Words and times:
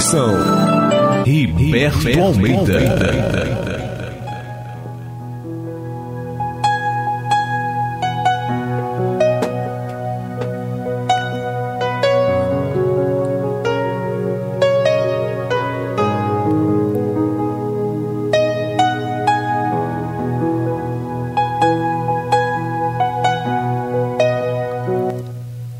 reflexão. 0.00 1.22
Riberto 1.24 2.20
Almeida. 2.20 2.80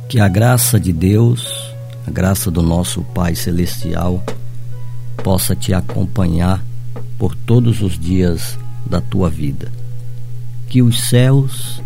Que 0.09 0.19
a 0.19 0.29
graça 0.29 0.79
de 0.79 0.93
Deus, 0.93 1.60
graça 2.11 2.51
do 2.51 2.63
nosso 2.63 3.03
Pai 3.03 3.35
Celestial, 3.35 4.23
possa 5.23 5.55
te 5.55 5.73
acompanhar 5.73 6.63
por 7.17 7.35
todos 7.35 7.81
os 7.81 7.99
dias 7.99 8.59
da 8.85 9.01
tua 9.01 9.31
vida. 9.31 9.71
Que 10.69 10.83
os 10.83 11.09
céus 11.09 11.81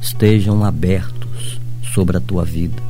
estejam 0.00 0.64
abertos 0.64 1.60
sobre 1.94 2.16
a 2.16 2.20
tua 2.20 2.44
vida, 2.44 2.82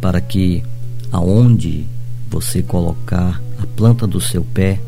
para 0.00 0.20
que 0.20 0.62
aonde 1.10 1.86
você 2.30 2.62
colocar 2.62 3.40
a 3.60 3.66
planta 3.66 4.06
do 4.06 4.20
seu 4.20 4.44
pé, 4.44 4.80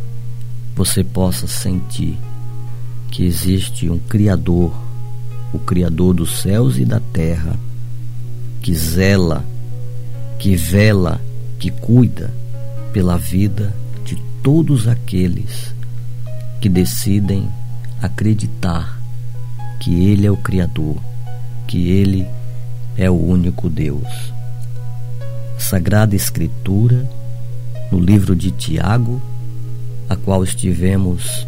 você 0.75 1.03
possa 1.03 1.47
sentir 1.47 2.17
que 3.11 3.25
existe 3.25 3.89
um 3.89 3.99
Criador, 3.99 4.73
o 5.53 5.59
Criador 5.59 6.15
dos 6.15 6.41
céus 6.41 6.79
e 6.79 6.85
da 6.85 7.01
terra 7.01 7.57
que 8.61 8.75
zela, 8.75 9.45
que 10.39 10.57
vela, 10.57 11.21
que 11.59 11.71
cuida 11.71 12.33
pela 12.93 13.17
vida 13.17 13.75
de 14.05 14.17
todos 14.43 14.87
aqueles 14.87 15.75
que 16.61 16.69
decidem 16.69 17.49
acreditar 18.01 18.99
que 19.81 20.07
Ele 20.07 20.27
é 20.27 20.31
o 20.31 20.37
Criador, 20.37 20.97
que 21.67 21.91
Ele 21.91 22.27
é 22.97 23.11
o 23.11 23.15
único 23.15 23.69
Deus. 23.69 24.33
Sagrada 25.59 26.15
Escritura, 26.15 27.09
no 27.91 27.99
livro 27.99 28.35
de 28.37 28.51
Tiago, 28.51 29.21
a 30.09 30.17
qual 30.17 30.45
estivemos 30.45 31.47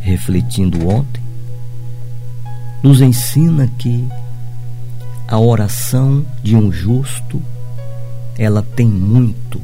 refletindo 0.00 0.88
ontem, 0.88 1.22
nos 2.82 3.00
ensina 3.00 3.68
que 3.78 4.06
a 5.26 5.38
oração 5.38 6.24
de 6.42 6.56
um 6.56 6.72
justo, 6.72 7.42
ela 8.38 8.62
tem 8.62 8.86
muito 8.86 9.60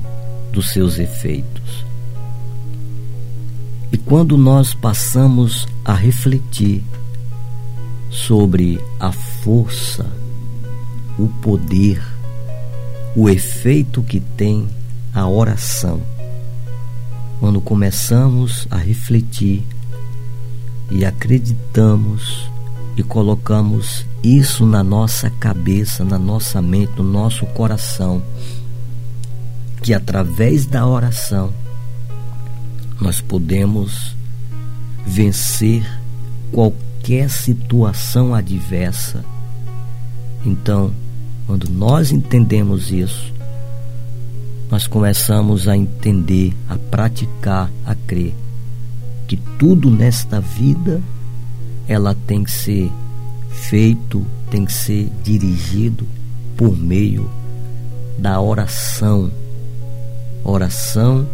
dos 0.52 0.72
seus 0.72 0.98
efeitos. 0.98 1.86
E 3.92 3.96
quando 3.96 4.36
nós 4.36 4.74
passamos 4.74 5.68
a 5.84 5.94
refletir 5.94 6.82
sobre 8.10 8.80
a 8.98 9.12
força, 9.12 10.04
o 11.16 11.28
poder, 11.28 12.02
o 13.14 13.28
efeito 13.28 14.02
que 14.02 14.18
tem 14.18 14.68
a 15.14 15.28
oração, 15.28 16.02
quando 17.38 17.60
começamos 17.60 18.66
a 18.70 18.76
refletir 18.76 19.64
e 20.90 21.04
acreditamos 21.04 22.50
e 22.96 23.02
colocamos 23.02 24.04
isso 24.22 24.64
na 24.64 24.82
nossa 24.82 25.28
cabeça, 25.30 26.04
na 26.04 26.18
nossa 26.18 26.62
mente, 26.62 26.92
no 26.96 27.04
nosso 27.04 27.44
coração, 27.46 28.22
que 29.84 29.92
através 29.92 30.64
da 30.64 30.86
oração 30.86 31.52
nós 32.98 33.20
podemos 33.20 34.16
vencer 35.06 35.86
qualquer 36.50 37.28
situação 37.28 38.34
adversa. 38.34 39.22
Então, 40.42 40.90
quando 41.46 41.68
nós 41.68 42.12
entendemos 42.12 42.90
isso, 42.90 43.30
nós 44.70 44.86
começamos 44.86 45.68
a 45.68 45.76
entender, 45.76 46.56
a 46.66 46.78
praticar, 46.78 47.70
a 47.84 47.94
crer 47.94 48.34
que 49.28 49.36
tudo 49.36 49.90
nesta 49.90 50.40
vida 50.40 51.02
ela 51.86 52.16
tem 52.26 52.42
que 52.42 52.50
ser 52.50 52.90
feito, 53.50 54.24
tem 54.50 54.64
que 54.64 54.72
ser 54.72 55.10
dirigido 55.22 56.08
por 56.56 56.74
meio 56.74 57.30
da 58.18 58.40
oração. 58.40 59.43
Oração 60.44 61.26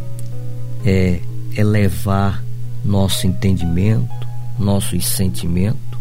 é 0.84 1.20
elevar 1.56 2.42
nosso 2.84 3.26
entendimento, 3.26 4.08
nosso 4.58 4.98
sentimento 5.00 5.98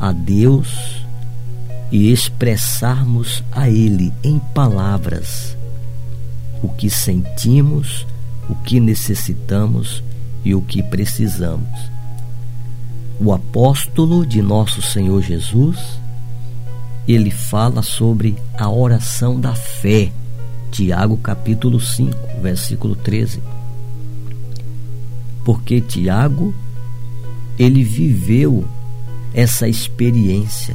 a 0.00 0.12
Deus 0.12 1.04
e 1.90 2.10
expressarmos 2.10 3.42
a 3.52 3.68
Ele 3.68 4.12
em 4.22 4.38
palavras 4.38 5.56
o 6.62 6.68
que 6.68 6.88
sentimos, 6.88 8.06
o 8.48 8.54
que 8.54 8.80
necessitamos 8.80 10.02
e 10.44 10.54
o 10.54 10.62
que 10.62 10.82
precisamos 10.82 11.94
o 13.20 13.32
apóstolo 13.32 14.26
de 14.26 14.42
nosso 14.42 14.82
Senhor 14.82 15.22
Jesus, 15.22 15.78
ele 17.06 17.30
fala 17.30 17.82
sobre 17.82 18.36
a 18.56 18.68
oração 18.68 19.38
da 19.38 19.54
fé. 19.54 20.10
Tiago 20.74 21.16
capítulo 21.18 21.78
5, 21.78 22.40
versículo 22.42 22.96
13. 22.96 23.40
Porque 25.44 25.80
Tiago 25.80 26.52
ele 27.56 27.84
viveu 27.84 28.66
essa 29.32 29.68
experiência. 29.68 30.74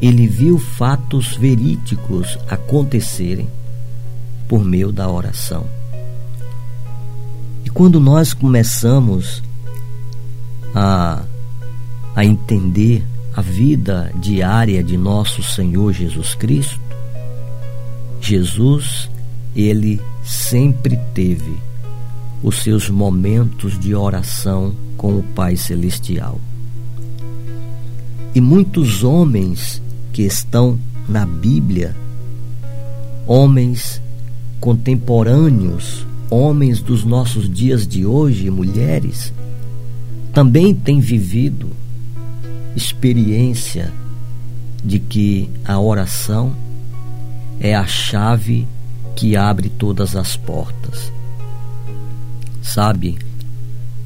Ele 0.00 0.28
viu 0.28 0.56
fatos 0.56 1.36
verídicos 1.36 2.38
acontecerem 2.48 3.48
por 4.46 4.64
meio 4.64 4.92
da 4.92 5.10
oração. 5.10 5.66
E 7.64 7.70
quando 7.70 7.98
nós 7.98 8.32
começamos 8.32 9.42
a 10.72 11.24
a 12.14 12.24
entender 12.24 13.04
a 13.34 13.40
vida 13.40 14.12
diária 14.16 14.82
de 14.82 14.96
nosso 14.96 15.40
Senhor 15.42 15.92
Jesus 15.92 16.34
Cristo, 16.34 16.87
Jesus, 18.20 19.08
ele 19.54 20.00
sempre 20.24 20.96
teve 21.14 21.56
os 22.42 22.62
seus 22.62 22.88
momentos 22.88 23.78
de 23.78 23.94
oração 23.94 24.74
com 24.96 25.18
o 25.18 25.22
Pai 25.22 25.56
Celestial. 25.56 26.40
E 28.34 28.40
muitos 28.40 29.02
homens 29.02 29.82
que 30.12 30.22
estão 30.22 30.78
na 31.08 31.24
Bíblia, 31.24 31.96
homens 33.26 34.00
contemporâneos, 34.60 36.06
homens 36.30 36.80
dos 36.80 37.04
nossos 37.04 37.48
dias 37.48 37.86
de 37.86 38.04
hoje, 38.04 38.50
mulheres, 38.50 39.32
também 40.32 40.74
têm 40.74 41.00
vivido 41.00 41.70
experiência 42.76 43.92
de 44.84 44.98
que 44.98 45.50
a 45.64 45.80
oração 45.80 46.54
é 47.60 47.74
a 47.74 47.86
chave 47.86 48.66
que 49.16 49.36
abre 49.36 49.68
todas 49.68 50.14
as 50.14 50.36
portas. 50.36 51.12
Sabe, 52.62 53.18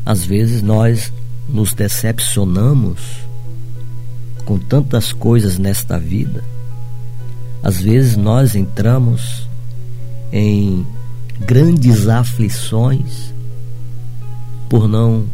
às 0.04 0.24
vezes 0.24 0.62
nós 0.62 1.12
nos 1.48 1.74
decepcionamos 1.74 3.00
com 4.44 4.58
tantas 4.58 5.12
coisas 5.12 5.58
nesta 5.58 5.98
vida. 5.98 6.42
Às 7.62 7.80
vezes 7.80 8.16
nós 8.16 8.54
entramos 8.54 9.48
em 10.32 10.86
grandes 11.40 12.08
aflições 12.08 13.32
por 14.68 14.88
não 14.88 15.26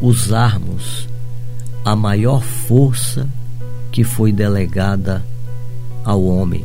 usarmos 0.00 1.08
a 1.84 1.94
maior 1.94 2.42
força 2.42 3.28
que 3.90 4.04
foi 4.04 4.32
delegada 4.32 5.24
ao 6.04 6.24
homem, 6.24 6.64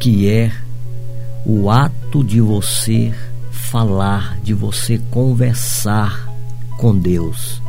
que 0.00 0.28
é 0.28 0.52
o 1.44 1.70
ato 1.70 2.22
de 2.22 2.40
você 2.40 3.14
falar, 3.50 4.38
de 4.42 4.54
você 4.54 4.98
conversar 5.10 6.28
com 6.78 6.96
Deus. 6.96 7.62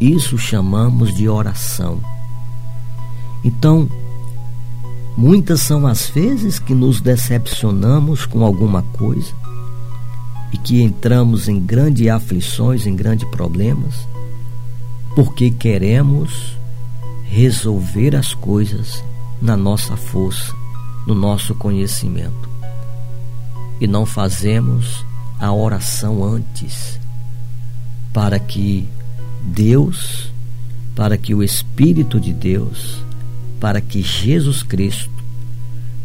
Isso 0.00 0.36
chamamos 0.36 1.14
de 1.14 1.28
oração. 1.28 2.00
Então, 3.44 3.88
muitas 5.16 5.60
são 5.62 5.86
as 5.86 6.08
vezes 6.08 6.58
que 6.58 6.74
nos 6.74 7.00
decepcionamos 7.00 8.26
com 8.26 8.44
alguma 8.44 8.82
coisa 8.82 9.32
e 10.52 10.58
que 10.58 10.82
entramos 10.82 11.48
em 11.48 11.60
grandes 11.60 12.08
aflições, 12.08 12.86
em 12.86 12.94
grandes 12.94 13.28
problemas 13.28 14.06
porque 15.16 15.50
queremos 15.50 16.58
resolver 17.24 18.14
as 18.14 18.34
coisas 18.34 19.02
na 19.40 19.56
nossa 19.56 19.96
força, 19.96 20.54
no 21.06 21.14
nosso 21.14 21.54
conhecimento. 21.54 22.46
e 23.80 23.86
não 23.86 24.06
fazemos 24.06 25.04
a 25.38 25.52
oração 25.52 26.24
antes, 26.24 26.98
para 28.12 28.38
que 28.38 28.88
Deus, 29.42 30.32
para 30.94 31.18
que 31.18 31.34
o 31.34 31.42
Espírito 31.42 32.18
de 32.18 32.32
Deus, 32.32 33.04
para 33.60 33.80
que 33.80 34.02
Jesus 34.02 34.62
Cristo 34.62 35.10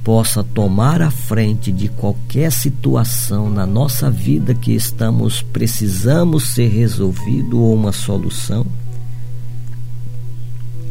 possa 0.04 0.44
tomar 0.44 1.02
a 1.02 1.12
frente 1.12 1.72
de 1.72 1.88
qualquer 1.88 2.52
situação 2.52 3.50
na 3.50 3.66
nossa 3.66 4.10
vida 4.10 4.54
que 4.54 4.74
estamos 4.74 5.42
precisamos 5.42 6.50
ser 6.50 6.70
resolvido 6.70 7.62
ou 7.62 7.74
uma 7.74 7.92
solução, 7.92 8.66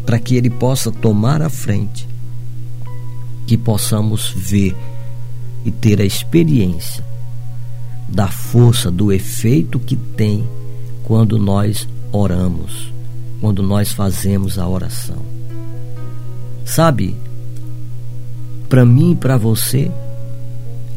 para 0.07 0.19
que 0.19 0.35
ele 0.37 0.49
possa 0.49 0.91
tomar 0.91 1.43
a 1.43 1.51
frente, 1.51 2.09
que 3.51 3.59
possamos 3.59 4.31
ver 4.31 4.77
e 5.65 5.73
ter 5.73 6.01
a 6.01 6.05
experiência 6.05 7.05
da 8.09 8.29
força, 8.29 8.93
do 8.93 9.11
efeito 9.11 9.81
que 9.81 9.97
tem 9.97 10.49
quando 11.03 11.37
nós 11.37 11.89
oramos, 12.13 12.93
quando 13.41 13.61
nós 13.61 13.91
fazemos 13.91 14.57
a 14.57 14.69
oração. 14.69 15.19
Sabe, 16.65 17.17
para 18.69 18.85
mim 18.87 19.11
e 19.11 19.17
para 19.17 19.37
você, 19.37 19.91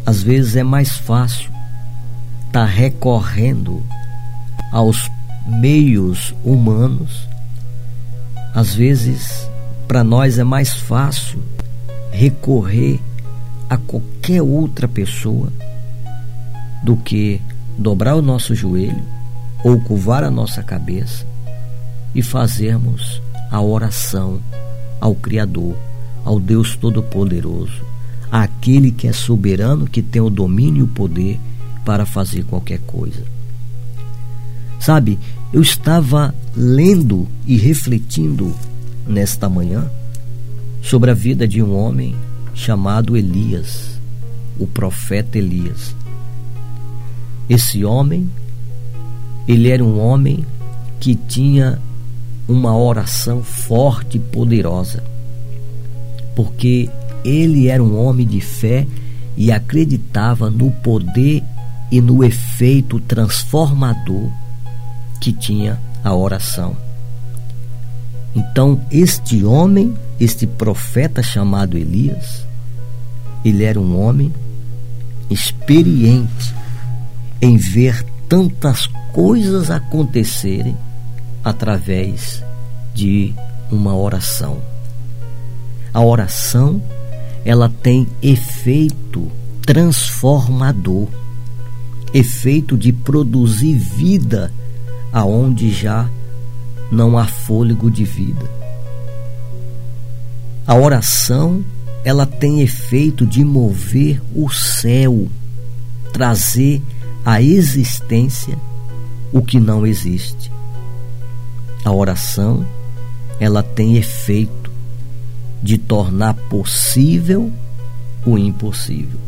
às 0.06 0.22
vezes 0.22 0.56
é 0.56 0.64
mais 0.64 0.92
fácil 0.92 1.50
estar 2.46 2.52
tá 2.52 2.66
recorrendo 2.66 3.84
aos 4.72 5.10
meios 5.48 6.36
humanos. 6.44 7.28
Às 8.54 8.76
vezes, 8.76 9.50
para 9.88 10.04
nós 10.04 10.38
é 10.38 10.44
mais 10.44 10.72
fácil 10.72 11.42
recorrer 12.14 13.00
a 13.68 13.76
qualquer 13.76 14.42
outra 14.42 14.88
pessoa 14.88 15.52
do 16.84 16.96
que 16.96 17.42
dobrar 17.78 18.16
o 18.16 18.22
nosso 18.22 18.54
joelho 18.54 19.04
ou 19.64 19.80
curvar 19.82 20.24
a 20.24 20.30
nossa 20.30 20.62
cabeça 20.62 21.26
e 22.14 22.22
fazermos 22.22 23.20
a 23.50 23.60
oração 23.60 24.40
ao 25.02 25.16
Criador 25.16 25.76
ao 26.24 26.40
Deus 26.40 26.76
Todo-Poderoso, 26.76 27.84
àquele 28.32 28.92
que 28.92 29.08
é 29.08 29.14
soberano, 29.14 29.88
que 29.88 30.02
tem 30.02 30.22
o 30.22 30.30
domínio 30.30 30.82
e 30.82 30.84
o 30.84 30.88
poder 30.88 31.40
para 31.84 32.06
fazer 32.06 32.44
qualquer 32.46 32.80
coisa. 32.80 33.24
Sabe, 34.80 35.20
eu 35.52 35.62
estava 35.62 36.34
lendo 36.56 37.28
e 37.46 37.58
refletindo 37.58 38.56
nesta 39.08 39.50
manhã 39.50 39.90
sobre 40.84 41.10
a 41.10 41.16
vida 41.16 41.48
de 41.48 41.64
um 41.64 41.76
homem 41.76 42.16
chamado 42.54 43.18
Elias, 43.18 44.00
o 44.60 44.68
profeta 44.68 45.40
Elias. 45.40 45.96
Esse 47.50 47.84
homem, 47.84 48.30
ele 49.48 49.70
era 49.70 49.84
um 49.84 50.00
homem 50.00 50.46
que 51.00 51.16
tinha 51.16 51.80
uma 52.48 52.78
oração 52.78 53.42
forte 53.42 54.18
e 54.18 54.20
poderosa 54.20 55.12
porque 56.36 56.90
ele 57.24 57.68
era 57.68 57.84
um 57.84 57.98
homem 57.98 58.26
de 58.26 58.42
fé 58.42 58.86
e 59.38 59.52
acreditava 59.52 60.50
no 60.50 60.72
poder 60.72 61.44
e 61.92 62.02
no 62.02 62.24
efeito 62.24 63.00
transformador 63.00 64.30
que 65.20 65.32
tinha 65.32 65.80
a 66.04 66.14
oração. 66.14 66.76
Então, 68.36 68.82
este 68.90 69.44
homem, 69.44 69.94
este 70.20 70.48
profeta 70.48 71.22
chamado 71.22 71.78
Elias, 71.78 72.46
ele 73.46 73.64
era 73.64 73.80
um 73.80 74.00
homem 74.00 74.34
experiente 75.30 76.54
em 77.42 77.58
ver 77.58 78.04
tantas 78.28 78.88
coisas 79.12 79.70
acontecerem 79.70 80.76
através 81.44 82.44
de 82.94 83.34
uma 83.72 83.96
oração. 83.96 84.62
A 85.94 86.02
oração, 86.02 86.82
ela 87.46 87.70
tem 87.82 88.08
efeito 88.22 89.32
transformador, 89.66 91.08
efeito 92.14 92.78
de 92.78 92.92
produzir 92.92 93.76
vida 93.76 94.52
aonde 95.12 95.72
já 95.72 96.10
não 96.94 97.18
há 97.18 97.26
fôlego 97.26 97.90
de 97.90 98.06
vida. 98.06 98.50
A 100.66 100.76
oração, 100.76 101.66
ela 102.06 102.26
tem 102.26 102.62
efeito 102.62 103.26
de 103.26 103.44
mover 103.44 104.22
o 104.34 104.50
céu, 104.50 105.28
trazer 106.14 106.82
à 107.26 107.42
existência 107.42 108.58
o 109.32 109.42
que 109.42 109.60
não 109.60 109.86
existe. 109.86 110.52
A 111.84 111.92
oração, 111.92 112.66
ela 113.40 113.64
tem 113.64 113.98
efeito 113.98 114.72
de 115.62 115.78
tornar 115.78 116.36
possível 116.36 117.52
o 118.26 118.38
impossível. 118.38 119.20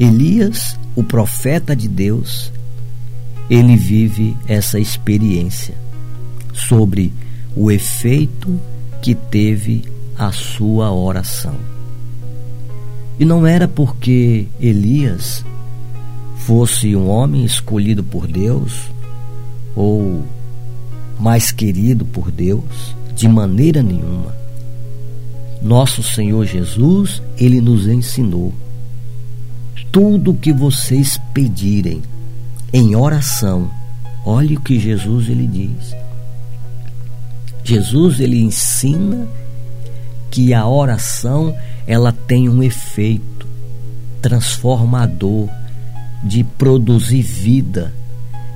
Elias, 0.00 0.78
o 0.96 1.04
profeta 1.04 1.76
de 1.76 1.86
Deus, 1.86 2.50
ele 3.50 3.76
vive 3.76 4.36
essa 4.48 4.80
experiência 4.80 5.74
sobre 6.52 7.12
o 7.56 7.70
efeito 7.70 8.58
que 9.00 9.14
teve 9.14 9.84
a 10.16 10.30
sua 10.32 10.92
oração. 10.92 11.54
E 13.18 13.24
não 13.24 13.46
era 13.46 13.68
porque 13.68 14.46
Elias 14.60 15.44
fosse 16.36 16.94
um 16.96 17.08
homem 17.08 17.44
escolhido 17.44 18.02
por 18.02 18.26
Deus 18.26 18.90
ou 19.76 20.24
mais 21.18 21.52
querido 21.52 22.04
por 22.04 22.30
Deus, 22.30 22.96
de 23.14 23.28
maneira 23.28 23.82
nenhuma. 23.82 24.34
Nosso 25.62 26.02
Senhor 26.02 26.44
Jesus, 26.44 27.22
ele 27.38 27.60
nos 27.60 27.86
ensinou: 27.86 28.52
tudo 29.92 30.34
que 30.34 30.52
vocês 30.52 31.20
pedirem 31.32 32.02
em 32.72 32.96
oração, 32.96 33.70
olhe 34.24 34.56
o 34.56 34.60
que 34.60 34.80
Jesus 34.80 35.28
ele 35.28 35.46
diz. 35.46 35.94
Jesus 37.64 38.20
ele 38.20 38.40
ensina 38.40 39.28
que 40.30 40.52
a 40.54 40.66
oração 40.66 41.54
ela 41.86 42.12
tem 42.12 42.48
um 42.48 42.62
efeito 42.62 43.46
transformador 44.20 45.48
de 46.22 46.44
produzir 46.44 47.22
vida, 47.22 47.92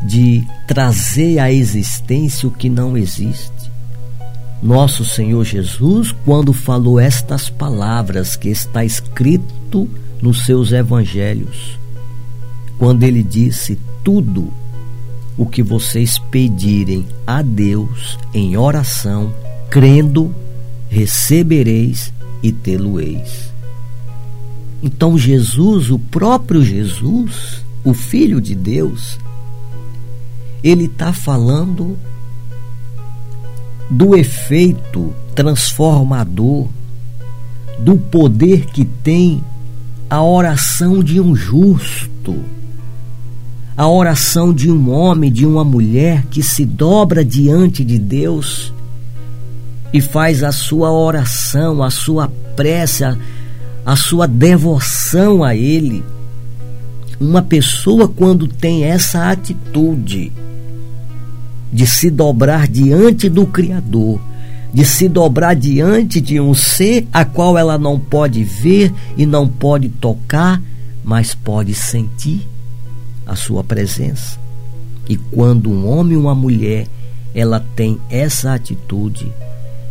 de 0.02 0.44
trazer 0.66 1.38
à 1.38 1.52
existência 1.52 2.48
o 2.48 2.52
que 2.52 2.68
não 2.68 2.96
existe. 2.96 3.70
Nosso 4.62 5.04
Senhor 5.04 5.44
Jesus, 5.44 6.14
quando 6.24 6.52
falou 6.52 6.98
estas 6.98 7.50
palavras 7.50 8.36
que 8.36 8.48
está 8.48 8.84
escrito 8.84 9.88
nos 10.22 10.46
seus 10.46 10.72
evangelhos, 10.72 11.78
quando 12.78 13.02
ele 13.02 13.22
disse: 13.22 13.78
Tudo 14.02 14.52
o 15.36 15.44
que 15.44 15.62
vocês 15.62 16.18
pedirem 16.18 17.06
a 17.26 17.42
Deus 17.42 18.18
em 18.32 18.56
oração, 18.56 19.32
crendo, 19.70 20.34
recebereis 20.88 22.12
e 22.42 22.52
tê-lo-eis. 22.52 23.52
Então, 24.82 25.18
Jesus, 25.18 25.90
o 25.90 25.98
próprio 25.98 26.64
Jesus, 26.64 27.64
o 27.84 27.92
Filho 27.92 28.40
de 28.40 28.54
Deus, 28.54 29.18
ele 30.62 30.84
está 30.84 31.12
falando 31.12 31.98
do 33.90 34.16
efeito 34.16 35.14
transformador, 35.34 36.68
do 37.78 37.96
poder 37.96 38.66
que 38.66 38.84
tem 38.84 39.42
a 40.08 40.22
oração 40.22 41.02
de 41.02 41.20
um 41.20 41.34
justo, 41.34 42.34
a 43.76 43.86
oração 43.86 44.54
de 44.54 44.70
um 44.70 44.90
homem, 44.90 45.30
de 45.30 45.44
uma 45.44 45.62
mulher 45.62 46.24
que 46.30 46.42
se 46.42 46.64
dobra 46.64 47.22
diante 47.22 47.84
de 47.84 47.98
Deus 47.98 48.72
e 49.92 50.00
faz 50.00 50.42
a 50.42 50.50
sua 50.50 50.90
oração, 50.90 51.82
a 51.82 51.90
sua 51.90 52.32
prece, 52.56 53.04
a, 53.04 53.16
a 53.84 53.94
sua 53.94 54.26
devoção 54.26 55.44
a 55.44 55.54
Ele. 55.54 56.02
Uma 57.20 57.42
pessoa, 57.42 58.08
quando 58.08 58.48
tem 58.48 58.84
essa 58.84 59.30
atitude, 59.30 60.32
de 61.70 61.86
se 61.86 62.10
dobrar 62.10 62.66
diante 62.66 63.28
do 63.28 63.46
Criador, 63.46 64.18
de 64.72 64.86
se 64.86 65.06
dobrar 65.06 65.54
diante 65.54 66.20
de 66.20 66.40
um 66.40 66.54
ser 66.54 67.06
a 67.12 67.26
qual 67.26 67.58
ela 67.58 67.76
não 67.76 67.98
pode 67.98 68.42
ver 68.42 68.92
e 69.18 69.26
não 69.26 69.46
pode 69.46 69.90
tocar, 69.90 70.62
mas 71.04 71.34
pode 71.34 71.74
sentir 71.74 72.55
a 73.26 73.34
sua 73.34 73.64
presença. 73.64 74.38
E 75.08 75.16
quando 75.16 75.70
um 75.70 75.88
homem 75.88 76.16
ou 76.16 76.22
uma 76.22 76.34
mulher 76.34 76.86
ela 77.34 77.60
tem 77.74 78.00
essa 78.08 78.54
atitude, 78.54 79.30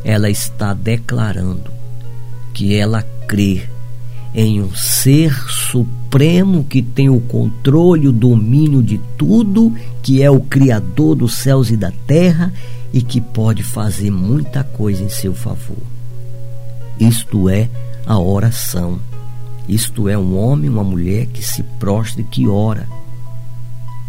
ela 0.04 0.30
está 0.30 0.74
declarando 0.74 1.72
que 2.54 2.75
ela 2.75 3.04
crê 3.27 3.63
em 4.34 4.62
um 4.62 4.74
ser 4.74 5.34
supremo 5.48 6.63
que 6.63 6.82
tem 6.82 7.08
o 7.08 7.22
controle, 7.22 8.08
o 8.08 8.12
domínio 8.12 8.82
de 8.82 9.00
tudo, 9.18 9.74
que 10.01 10.22
é 10.22 10.30
o 10.30 10.42
Criador 10.42 11.15
dos 11.15 11.36
céus 11.36 11.70
e 11.70 11.77
da 11.77 11.92
terra 12.08 12.51
e 12.92 13.01
que 13.01 13.22
pode 13.22 13.62
fazer 13.62 14.10
muita 14.10 14.63
coisa 14.63 15.04
em 15.04 15.10
seu 15.10 15.34
favor. 15.34 15.77
Isto 17.00 17.48
é 17.48 17.70
a 18.06 18.18
oração. 18.20 19.00
Isto 19.68 20.10
é 20.10 20.18
um 20.18 20.38
homem, 20.38 20.70
uma 20.70 20.84
mulher 20.84 21.27
que 21.27 21.44
se 21.44 21.63
prostra 21.80 22.22
e 22.22 22.25
que 22.25 22.48
ora. 22.48 22.88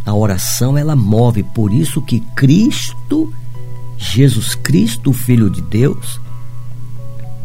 A 0.07 0.15
oração 0.15 0.79
ela 0.79 0.95
move, 0.95 1.43
por 1.43 1.75
isso 1.75 2.01
que 2.01 2.21
Cristo, 2.37 3.35
Jesus 3.99 4.55
Cristo, 4.55 5.11
o 5.11 5.13
Filho 5.13 5.51
de 5.51 5.61
Deus, 5.61 6.21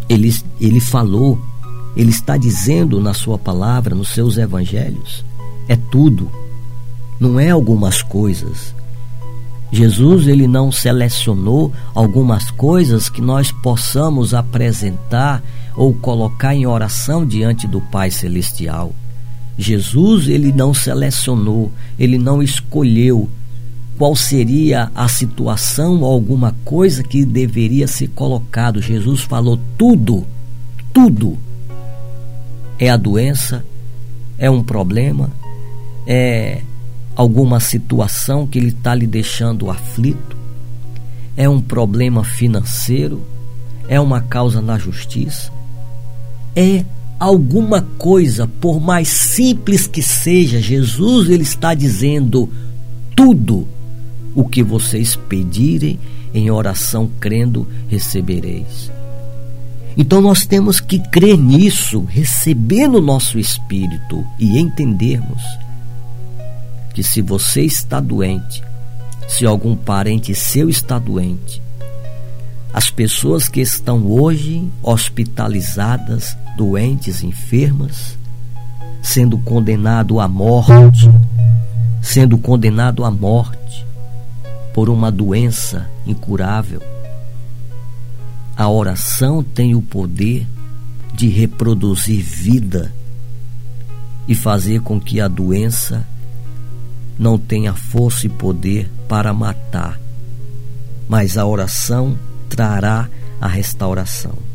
ele, 0.08 0.32
ele 0.60 0.80
falou, 0.80 1.42
ele 1.96 2.12
está 2.12 2.38
dizendo 2.38 3.02
na 3.02 3.16
sua 3.16 3.40
palavra, 3.40 3.96
nos 3.96 4.10
seus 4.10 4.38
evangelhos, 4.38 5.26
é 5.68 5.76
tudo, 5.76 6.30
não 7.20 7.40
é 7.40 7.50
algumas 7.50 8.04
coisas. 8.04 8.76
Jesus 9.72 10.28
ele 10.28 10.48
não 10.48 10.72
selecionou 10.72 11.72
algumas 11.96 12.52
coisas 12.52 13.10
que 13.10 13.22
nós 13.22 13.52
possamos 13.52 14.34
apresentar 14.36 15.42
ou 15.76 15.94
colocar 15.94 16.54
em 16.54 16.68
oração 16.68 17.26
diante 17.26 17.68
do 17.68 17.82
Pai 17.82 18.12
celestial. 18.12 18.94
Jesus 19.62 20.28
ele 20.28 20.52
não 20.52 20.74
selecionou, 20.74 21.72
ele 21.98 22.18
não 22.18 22.42
escolheu 22.42 23.30
qual 23.98 24.16
seria 24.16 24.92
a 24.96 25.08
situação 25.08 26.02
ou 26.02 26.12
alguma 26.12 26.56
coisa 26.66 27.04
que 27.04 27.24
deveria 27.24 27.88
ser 27.88 28.08
colocado. 28.10 28.82
Jesus 28.82 29.22
falou 29.22 29.60
tudo, 29.78 30.26
tudo. 30.92 31.38
É 32.80 32.90
a 32.90 32.98
doença, 32.98 33.64
é 34.40 34.50
um 34.50 34.64
problema, 34.64 35.30
é 36.08 36.62
alguma 37.16 37.60
situação 37.60 38.48
que 38.48 38.58
ele 38.58 38.70
está 38.70 38.96
lhe 38.96 39.06
deixando 39.06 39.70
aflito, 39.70 40.36
é 41.38 41.48
um 41.48 41.62
problema 41.62 42.24
financeiro, 42.24 43.22
é 43.88 44.00
uma 44.00 44.22
causa 44.22 44.62
na 44.62 44.80
justiça, 44.80 45.52
é 46.56 46.84
alguma 47.22 47.84
coisa, 48.00 48.48
por 48.60 48.82
mais 48.82 49.08
simples 49.08 49.86
que 49.86 50.02
seja, 50.02 50.60
Jesus 50.60 51.30
ele 51.30 51.44
está 51.44 51.76
dizendo 51.76 52.50
tudo 53.16 53.68
o 54.34 54.44
que 54.44 54.64
vocês 54.64 55.16
pedirem 55.16 56.00
em 56.34 56.50
oração 56.50 57.08
crendo 57.20 57.68
recebereis. 57.88 58.92
Então 59.96 60.20
nós 60.20 60.48
temos 60.48 60.80
que 60.80 60.98
crer 60.98 61.38
nisso, 61.38 62.04
receber 62.10 62.88
no 62.88 63.00
nosso 63.00 63.38
espírito 63.38 64.26
e 64.40 64.58
entendermos 64.58 65.44
que 66.92 67.04
se 67.04 67.22
você 67.22 67.62
está 67.62 68.00
doente, 68.00 68.64
se 69.28 69.46
algum 69.46 69.76
parente 69.76 70.34
seu 70.34 70.70
está 70.70 70.98
doente, 70.98 71.62
as 72.74 72.90
pessoas 72.90 73.48
que 73.48 73.62
estão 73.62 74.08
hoje 74.08 74.68
hospitalizadas, 74.82 76.36
doentes, 76.56 77.24
enfermas, 77.24 78.18
sendo 79.02 79.38
condenado 79.38 80.20
à 80.20 80.28
morte, 80.28 81.10
sendo 82.02 82.38
condenado 82.38 83.04
à 83.04 83.12
morte 83.12 83.86
por 84.74 84.90
uma 84.90 85.12
doença 85.12 85.90
incurável. 86.06 86.82
A 88.56 88.70
oração 88.70 89.44
tem 89.44 89.76
o 89.76 89.82
poder 89.82 90.48
de 91.14 91.28
reproduzir 91.28 92.24
vida 92.24 92.92
e 94.28 94.36
fazer 94.36 94.82
com 94.82 95.00
que 95.00 95.20
a 95.20 95.28
doença 95.28 96.06
não 97.18 97.38
tenha 97.38 97.74
força 97.74 98.26
e 98.26 98.30
poder 98.30 98.90
para 99.08 99.34
matar, 99.34 100.00
mas 101.08 101.38
a 101.38 101.46
oração 101.46 102.18
trará 102.50 103.10
a 103.40 103.48
restauração. 103.48 104.51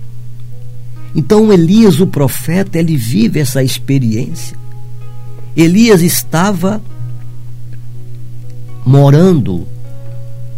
Então 1.16 1.50
Elias, 1.50 1.98
o 1.98 2.06
profeta, 2.06 2.78
ele 2.78 2.94
vive 2.94 3.40
essa 3.40 3.62
experiência. 3.62 4.54
Elias 5.56 6.02
estava 6.02 6.82
morando 8.84 9.66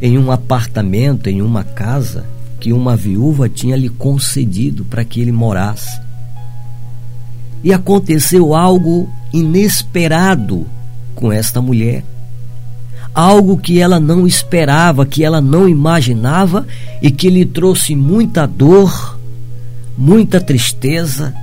em 0.02 0.18
um 0.18 0.32
apartamento, 0.32 1.28
em 1.28 1.40
uma 1.40 1.62
casa 1.62 2.26
que 2.58 2.72
uma 2.72 2.96
viúva 2.96 3.48
tinha 3.48 3.76
lhe 3.76 3.88
concedido 3.88 4.84
para 4.84 5.04
que 5.04 5.20
ele 5.20 5.30
morasse. 5.30 6.00
E 7.62 7.72
aconteceu 7.72 8.52
algo 8.52 9.08
inesperado 9.32 10.66
com 11.14 11.32
esta 11.32 11.62
mulher. 11.62 12.04
Algo 13.14 13.56
que 13.56 13.78
ela 13.78 14.00
não 14.00 14.26
esperava, 14.26 15.06
que 15.06 15.24
ela 15.24 15.40
não 15.40 15.68
imaginava 15.68 16.66
e 17.00 17.12
que 17.12 17.30
lhe 17.30 17.44
trouxe 17.44 17.94
muita 17.94 18.44
dor, 18.44 19.17
muita 19.98 20.40
tristeza, 20.40 21.34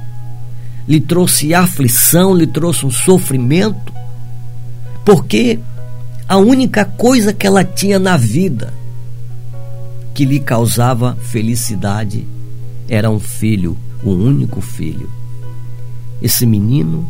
lhe 0.88 1.02
trouxe 1.02 1.54
aflição, 1.54 2.34
lhe 2.34 2.48
trouxe 2.48 2.86
um 2.86 2.92
sofrimento, 2.92 3.94
porque 5.04 5.60
a 6.26 6.38
única 6.38 6.86
coisa 6.86 7.34
que 7.34 7.46
ela 7.46 7.66
tinha 7.66 8.00
na 8.00 8.16
vida 8.16 8.74
que 10.14 10.24
lhe 10.24 10.40
causava 10.40 11.16
felicidade 11.16 12.26
era 12.88 13.12
um 13.12 13.20
filho, 13.20 13.78
um 14.02 14.14
único 14.14 14.62
filho. 14.62 15.12
Esse 16.22 16.46
menino 16.46 17.08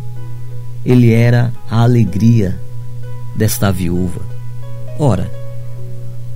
ele 0.83 1.13
era 1.13 1.53
a 1.69 1.83
alegria 1.83 2.59
desta 3.35 3.71
viúva. 3.71 4.21
Ora, 4.97 5.31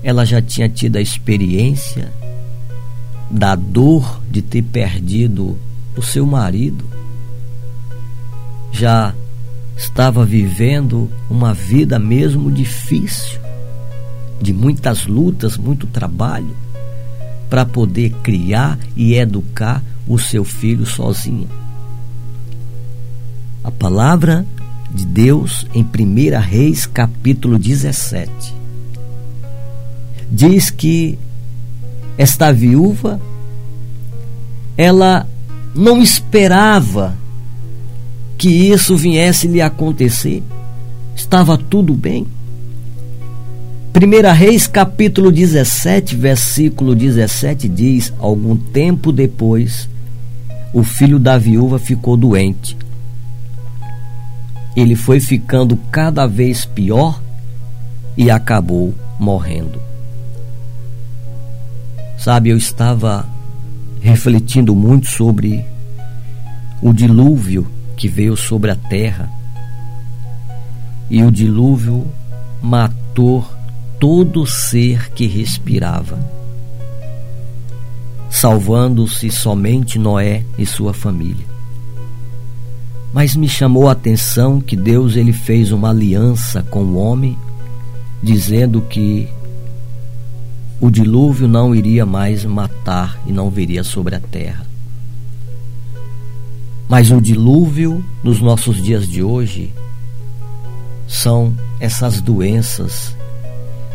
ela 0.04 0.24
já 0.24 0.40
tinha 0.40 0.70
tido 0.70 0.98
a 0.98 1.02
experiência 1.02 2.12
da 3.30 3.56
dor 3.56 4.22
de 4.30 4.42
ter 4.42 4.64
perdido 4.64 5.58
o 5.96 6.02
seu 6.02 6.26
marido. 6.26 6.84
Já 8.72 9.14
estava 9.78 10.26
vivendo 10.26 11.10
uma 11.30 11.54
vida 11.54 12.00
mesmo 12.00 12.52
difícil, 12.52 13.40
de 14.42 14.54
muitas 14.54 15.06
lutas, 15.06 15.58
muito 15.58 15.88
trabalho, 15.88 16.56
para 17.50 17.66
poder 17.66 18.12
criar 18.24 18.78
e 18.96 19.14
educar 19.16 19.84
o 20.08 20.18
seu 20.18 20.44
filho 20.44 20.86
sozinha. 20.86 21.48
A 23.64 23.72
palavra 23.72 24.46
de 24.94 25.06
Deus 25.06 25.68
em 25.74 25.84
1 25.84 26.40
Reis, 26.40 26.86
capítulo 26.86 27.60
17, 27.60 28.32
diz 30.32 30.70
que 30.70 31.18
esta 32.20 32.54
viúva 32.54 33.20
ela 34.78 35.28
não 35.74 36.00
esperava 36.00 37.18
que 38.38 38.48
isso 38.48 38.96
viesse 38.96 39.48
lhe 39.48 39.60
acontecer. 39.60 40.44
Estava 41.16 41.58
tudo 41.58 41.96
bem. 41.96 42.28
1 43.96 44.34
Reis 44.34 44.68
capítulo 44.68 45.32
17, 45.32 46.16
versículo 46.16 46.96
17 46.96 47.68
diz: 47.68 48.14
Algum 48.20 48.56
tempo 48.56 49.12
depois, 49.12 49.90
o 50.72 50.84
filho 50.84 51.18
da 51.18 51.38
viúva 51.38 51.80
ficou 51.80 52.16
doente 52.16 52.78
ele 54.76 54.96
foi 54.96 55.20
ficando 55.20 55.78
cada 55.92 56.26
vez 56.28 56.66
pior 56.66 57.22
e 58.16 58.30
acabou 58.30 58.94
morrendo. 59.20 59.82
Sabe, 62.20 62.50
eu 62.50 62.58
estava 62.58 63.26
refletindo 64.02 64.76
muito 64.76 65.08
sobre 65.08 65.66
o 66.82 66.92
dilúvio 66.92 67.66
que 67.96 68.10
veio 68.10 68.36
sobre 68.36 68.70
a 68.70 68.76
terra. 68.76 69.32
E 71.10 71.24
o 71.24 71.32
dilúvio 71.32 72.06
matou 72.62 73.48
todo 73.98 74.46
ser 74.46 75.12
que 75.12 75.28
respirava, 75.28 76.20
salvando-se 78.30 79.32
somente 79.32 79.98
Noé 79.98 80.44
e 80.58 80.66
sua 80.66 80.94
família. 80.94 81.46
Mas 83.14 83.34
me 83.34 83.48
chamou 83.48 83.88
a 83.88 83.94
atenção 83.94 84.60
que 84.60 84.76
Deus 84.76 85.16
ele 85.16 85.32
fez 85.32 85.72
uma 85.72 85.90
aliança 85.90 86.62
com 86.64 86.84
o 86.84 86.98
homem, 86.98 87.38
dizendo 88.22 88.82
que 88.82 89.30
o 90.80 90.90
dilúvio 90.90 91.48
não 91.48 91.76
iria 91.76 92.06
mais 92.06 92.46
matar 92.46 93.20
e 93.26 93.32
não 93.32 93.50
viria 93.50 93.84
sobre 93.84 94.16
a 94.16 94.20
terra. 94.20 94.66
Mas 96.88 97.12
o 97.12 97.22
dilúvio 97.22 98.04
nos 98.24 98.40
nossos 98.40 98.82
dias 98.82 99.08
de 99.08 99.22
hoje 99.22 99.74
são 101.08 101.54
essas 101.80 102.22
doenças 102.22 103.16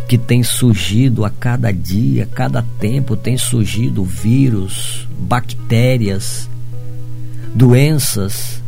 que 0.07 0.19
têm 0.19 0.43
surgido 0.43 1.25
a 1.25 1.31
cada 1.31 1.73
dia, 1.73 2.25
a 2.25 2.27
cada 2.27 2.63
tempo 2.79 3.17
tem 3.17 3.39
surgido 3.39 4.05
vírus, 4.05 5.09
bactérias, 5.19 6.49
doenças 7.55 8.63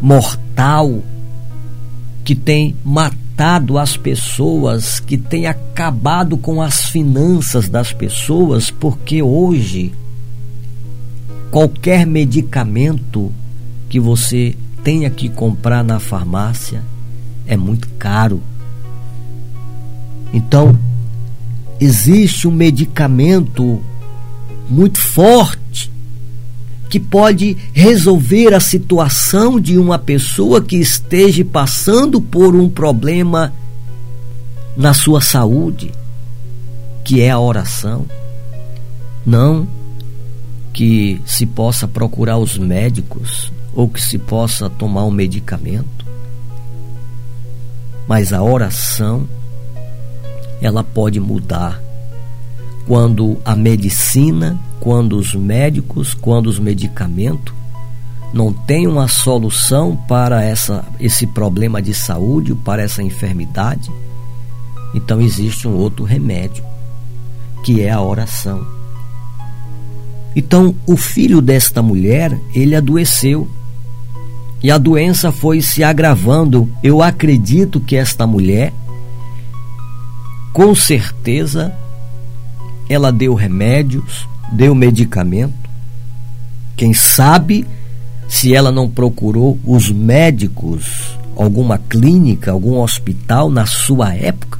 mortal 0.00 1.00
que 2.24 2.34
tem 2.34 2.74
matado 2.84 3.31
as 3.78 3.96
pessoas, 3.96 5.00
que 5.00 5.18
tem 5.18 5.46
acabado 5.46 6.36
com 6.36 6.62
as 6.62 6.86
finanças 6.86 7.68
das 7.68 7.92
pessoas, 7.92 8.70
porque 8.70 9.22
hoje 9.22 9.92
qualquer 11.50 12.06
medicamento 12.06 13.30
que 13.88 14.00
você 14.00 14.56
tenha 14.82 15.10
que 15.10 15.28
comprar 15.28 15.84
na 15.84 16.00
farmácia 16.00 16.82
é 17.46 17.56
muito 17.56 17.88
caro. 17.98 18.42
Então, 20.32 20.74
existe 21.78 22.48
um 22.48 22.52
medicamento 22.52 23.82
muito 24.66 24.98
forte 24.98 25.91
que 26.92 27.00
pode 27.00 27.56
resolver 27.72 28.52
a 28.52 28.60
situação 28.60 29.58
de 29.58 29.78
uma 29.78 29.98
pessoa 29.98 30.60
que 30.60 30.76
esteja 30.76 31.42
passando 31.42 32.20
por 32.20 32.54
um 32.54 32.68
problema 32.68 33.50
na 34.76 34.92
sua 34.92 35.22
saúde, 35.22 35.90
que 37.02 37.22
é 37.22 37.30
a 37.30 37.40
oração. 37.40 38.04
Não 39.24 39.66
que 40.70 41.18
se 41.24 41.46
possa 41.46 41.88
procurar 41.88 42.36
os 42.36 42.58
médicos 42.58 43.50
ou 43.72 43.88
que 43.88 44.02
se 44.02 44.18
possa 44.18 44.68
tomar 44.68 45.06
um 45.06 45.10
medicamento, 45.10 46.04
mas 48.06 48.34
a 48.34 48.42
oração 48.42 49.26
ela 50.60 50.84
pode 50.84 51.18
mudar 51.18 51.82
quando 52.86 53.38
a 53.46 53.56
medicina 53.56 54.60
quando 54.82 55.16
os 55.16 55.32
médicos, 55.32 56.12
quando 56.12 56.48
os 56.48 56.58
medicamentos 56.58 57.54
não 58.34 58.52
têm 58.52 58.88
uma 58.88 59.06
solução 59.06 59.94
para 60.08 60.42
essa, 60.42 60.84
esse 60.98 61.24
problema 61.24 61.80
de 61.80 61.94
saúde, 61.94 62.52
para 62.52 62.82
essa 62.82 63.00
enfermidade, 63.00 63.88
então 64.92 65.20
existe 65.20 65.68
um 65.68 65.76
outro 65.76 66.04
remédio, 66.04 66.64
que 67.62 67.80
é 67.80 67.92
a 67.92 68.02
oração. 68.02 68.66
Então, 70.34 70.74
o 70.84 70.96
filho 70.96 71.40
desta 71.40 71.80
mulher, 71.80 72.36
ele 72.52 72.74
adoeceu. 72.74 73.48
E 74.60 74.68
a 74.68 74.78
doença 74.78 75.30
foi 75.30 75.62
se 75.62 75.84
agravando. 75.84 76.68
Eu 76.82 77.00
acredito 77.00 77.78
que 77.78 77.94
esta 77.94 78.26
mulher, 78.26 78.72
com 80.52 80.74
certeza, 80.74 81.72
ela 82.88 83.12
deu 83.12 83.34
remédios, 83.34 84.26
deu 84.52 84.74
medicamento. 84.74 85.54
Quem 86.76 86.92
sabe 86.92 87.66
se 88.28 88.54
ela 88.54 88.70
não 88.70 88.88
procurou 88.88 89.58
os 89.64 89.90
médicos, 89.90 91.18
alguma 91.36 91.78
clínica, 91.78 92.52
algum 92.52 92.78
hospital 92.80 93.50
na 93.50 93.66
sua 93.66 94.14
época. 94.14 94.58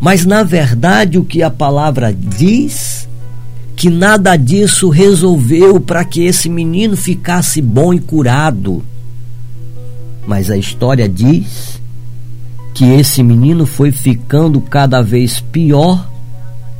Mas 0.00 0.24
na 0.24 0.42
verdade 0.42 1.18
o 1.18 1.24
que 1.24 1.42
a 1.42 1.50
palavra 1.50 2.12
diz 2.12 3.08
que 3.76 3.90
nada 3.90 4.36
disso 4.36 4.88
resolveu 4.88 5.80
para 5.80 6.04
que 6.04 6.22
esse 6.24 6.48
menino 6.48 6.96
ficasse 6.96 7.60
bom 7.60 7.92
e 7.92 8.00
curado. 8.00 8.84
Mas 10.26 10.50
a 10.50 10.56
história 10.56 11.08
diz 11.08 11.80
que 12.74 12.84
esse 12.84 13.22
menino 13.22 13.66
foi 13.66 13.92
ficando 13.92 14.60
cada 14.60 15.02
vez 15.02 15.40
pior 15.40 16.13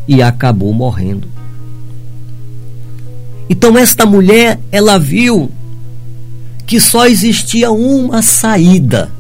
e 0.07 0.23
acabou 0.23 0.73
morrendo. 0.73 1.29
Então 3.49 3.77
esta 3.77 4.07
mulher, 4.07 4.59
ela 4.73 4.99
viu 4.99 5.51
que 6.67 6.81
só 6.81 7.07
existia 7.07 7.71
uma 7.71 8.23
saída. 8.23 9.13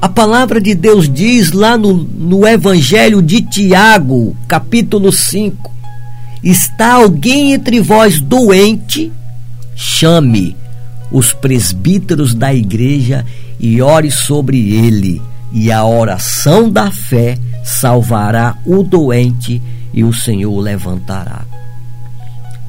A 0.00 0.08
palavra 0.08 0.60
de 0.60 0.74
Deus 0.74 1.08
diz 1.08 1.52
lá 1.52 1.76
no, 1.76 1.92
no 1.92 2.46
Evangelho 2.46 3.20
de 3.20 3.42
Tiago, 3.42 4.36
capítulo 4.46 5.12
5: 5.12 5.70
Está 6.42 6.94
alguém 6.94 7.52
entre 7.52 7.80
vós 7.80 8.20
doente? 8.20 9.12
Chame 9.74 10.56
os 11.10 11.32
presbíteros 11.32 12.34
da 12.34 12.52
igreja 12.52 13.24
e 13.58 13.80
ore 13.80 14.10
sobre 14.10 14.72
ele, 14.72 15.20
e 15.52 15.72
a 15.72 15.84
oração 15.84 16.70
da 16.70 16.90
fé 16.90 17.38
salvará 17.68 18.56
o 18.64 18.82
doente 18.82 19.62
e 19.92 20.02
o 20.02 20.12
Senhor 20.12 20.50
o 20.50 20.58
levantará. 20.58 21.44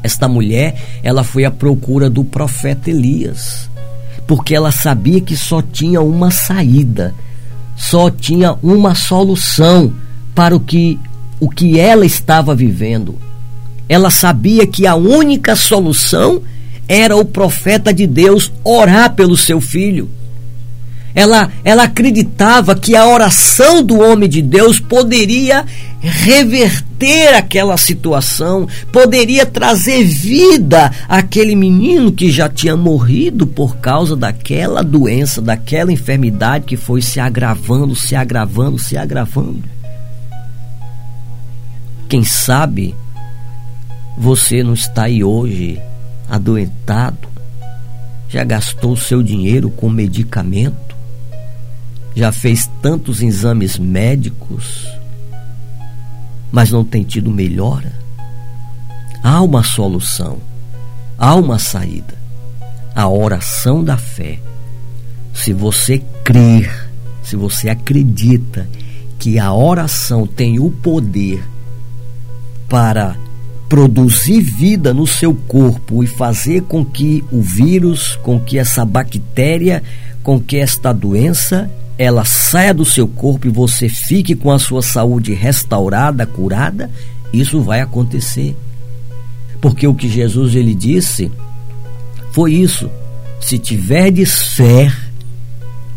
Esta 0.04 0.28
mulher, 0.28 0.76
ela 1.02 1.24
foi 1.24 1.46
à 1.46 1.52
procura 1.52 2.10
do 2.10 2.24
profeta 2.24 2.90
Elias, 2.90 3.70
porque 4.28 4.54
ela 4.54 4.72
sabia 4.72 5.22
que 5.22 5.38
só 5.38 5.62
tinha 5.62 6.02
uma 6.02 6.32
saída, 6.32 7.16
só 7.78 8.10
tinha 8.10 8.58
uma 8.62 8.94
solução 8.94 9.94
para 10.36 10.56
o 10.56 10.60
que 10.60 11.00
o 11.40 11.50
que 11.50 11.80
ela 11.80 12.06
estava 12.06 12.54
vivendo. 12.54 13.16
Ela 13.88 14.10
sabia 14.10 14.68
que 14.68 14.86
a 14.86 14.96
única 14.96 15.56
solução 15.56 16.42
era 16.88 17.16
o 17.16 17.24
profeta 17.24 17.94
de 17.94 18.06
Deus 18.06 18.52
orar 18.66 19.16
pelo 19.16 19.38
seu 19.38 19.62
filho. 19.62 20.10
Ela, 21.14 21.52
ela 21.64 21.84
acreditava 21.84 22.76
que 22.76 22.96
a 22.96 23.08
oração 23.08 23.84
do 23.84 24.00
homem 24.00 24.30
de 24.30 24.42
Deus 24.42 24.80
poderia 24.80 25.66
reverter 26.02 27.36
aquela 27.36 27.78
situação, 27.78 28.68
poderia 28.92 29.46
trazer 29.46 30.04
vida 30.04 30.92
àquele 31.08 31.56
menino 31.56 32.12
que 32.12 32.32
já 32.32 32.48
tinha 32.48 32.78
morrido 32.78 33.46
por 33.46 33.78
causa 33.78 34.16
daquela 34.16 34.82
doença, 34.82 35.42
daquela 35.42 35.92
enfermidade 35.92 36.66
que 36.66 36.78
foi 36.78 37.02
se 37.02 37.20
agravando, 37.20 37.96
se 37.96 38.16
agravando, 38.16 38.78
se 38.78 38.96
agravando. 38.98 39.64
Quem 42.08 42.24
sabe 42.24 42.96
você 44.18 44.64
não 44.64 44.74
está 44.74 45.04
aí 45.04 45.24
hoje 45.24 45.82
adoentado, 46.30 47.28
já 48.28 48.44
gastou 48.44 48.96
seu 48.96 49.24
dinheiro 49.24 49.70
com 49.70 49.90
medicamento, 49.90 50.89
já 52.16 52.32
fez 52.32 52.70
tantos 52.82 53.22
exames 53.22 53.78
médicos, 53.78 54.88
mas 56.52 56.72
não 56.72 56.84
tem 56.84 57.04
tido 57.04 57.30
melhora. 57.30 57.94
Há 59.24 59.42
uma 59.42 59.64
solução, 59.64 60.40
há 61.18 61.36
uma 61.36 61.60
saída. 61.60 62.18
A 62.96 63.08
oração 63.08 63.84
da 63.84 63.98
fé. 63.98 64.40
Se 65.34 65.54
você 65.54 66.00
crer, 66.24 66.90
se 67.24 67.36
você 67.36 67.70
acredita 67.70 68.68
que 69.18 69.38
a 69.38 69.54
oração 69.54 70.26
tem 70.26 70.60
o 70.60 70.72
poder 70.72 71.44
para 72.68 73.16
produzir 73.68 74.42
vida 74.42 74.94
no 74.94 75.06
seu 75.06 75.34
corpo 75.34 76.04
e 76.04 76.08
fazer 76.08 76.64
com 76.64 76.84
que 76.84 77.24
o 77.32 77.42
vírus, 77.42 78.18
com 78.24 78.40
que 78.40 78.58
essa 78.58 78.84
bactéria, 78.84 79.84
com 80.24 80.40
que 80.40 80.58
esta 80.58 80.92
doença 80.92 81.70
ela 82.00 82.24
saia 82.24 82.74
do 82.74 82.86
seu 82.86 83.06
corpo 83.06 83.46
e 83.46 83.52
você 83.52 83.90
fique 83.90 84.34
com 84.34 84.54
a 84.54 84.58
sua 84.58 84.82
saúde 84.82 85.34
restaurada, 85.34 86.26
curada, 86.26 86.90
isso 87.34 87.62
vai 87.62 87.82
acontecer. 87.82 88.56
Porque 89.60 89.86
o 89.86 89.94
que 89.94 90.08
Jesus 90.08 90.56
ele 90.56 90.74
disse 90.74 91.30
foi 92.32 92.54
isso: 92.54 92.90
se 93.42 93.60
tiverdes 93.60 94.54
fé, 94.54 94.90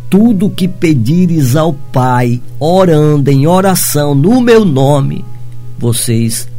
tudo 0.09 0.49
que 0.49 0.67
pedires 0.67 1.55
ao 1.55 1.71
Pai, 1.71 2.41
orando 2.59 3.31
em 3.31 3.47
oração 3.47 4.13
no 4.13 4.41
meu 4.41 4.65
nome, 4.65 5.23
vocês 5.79 6.49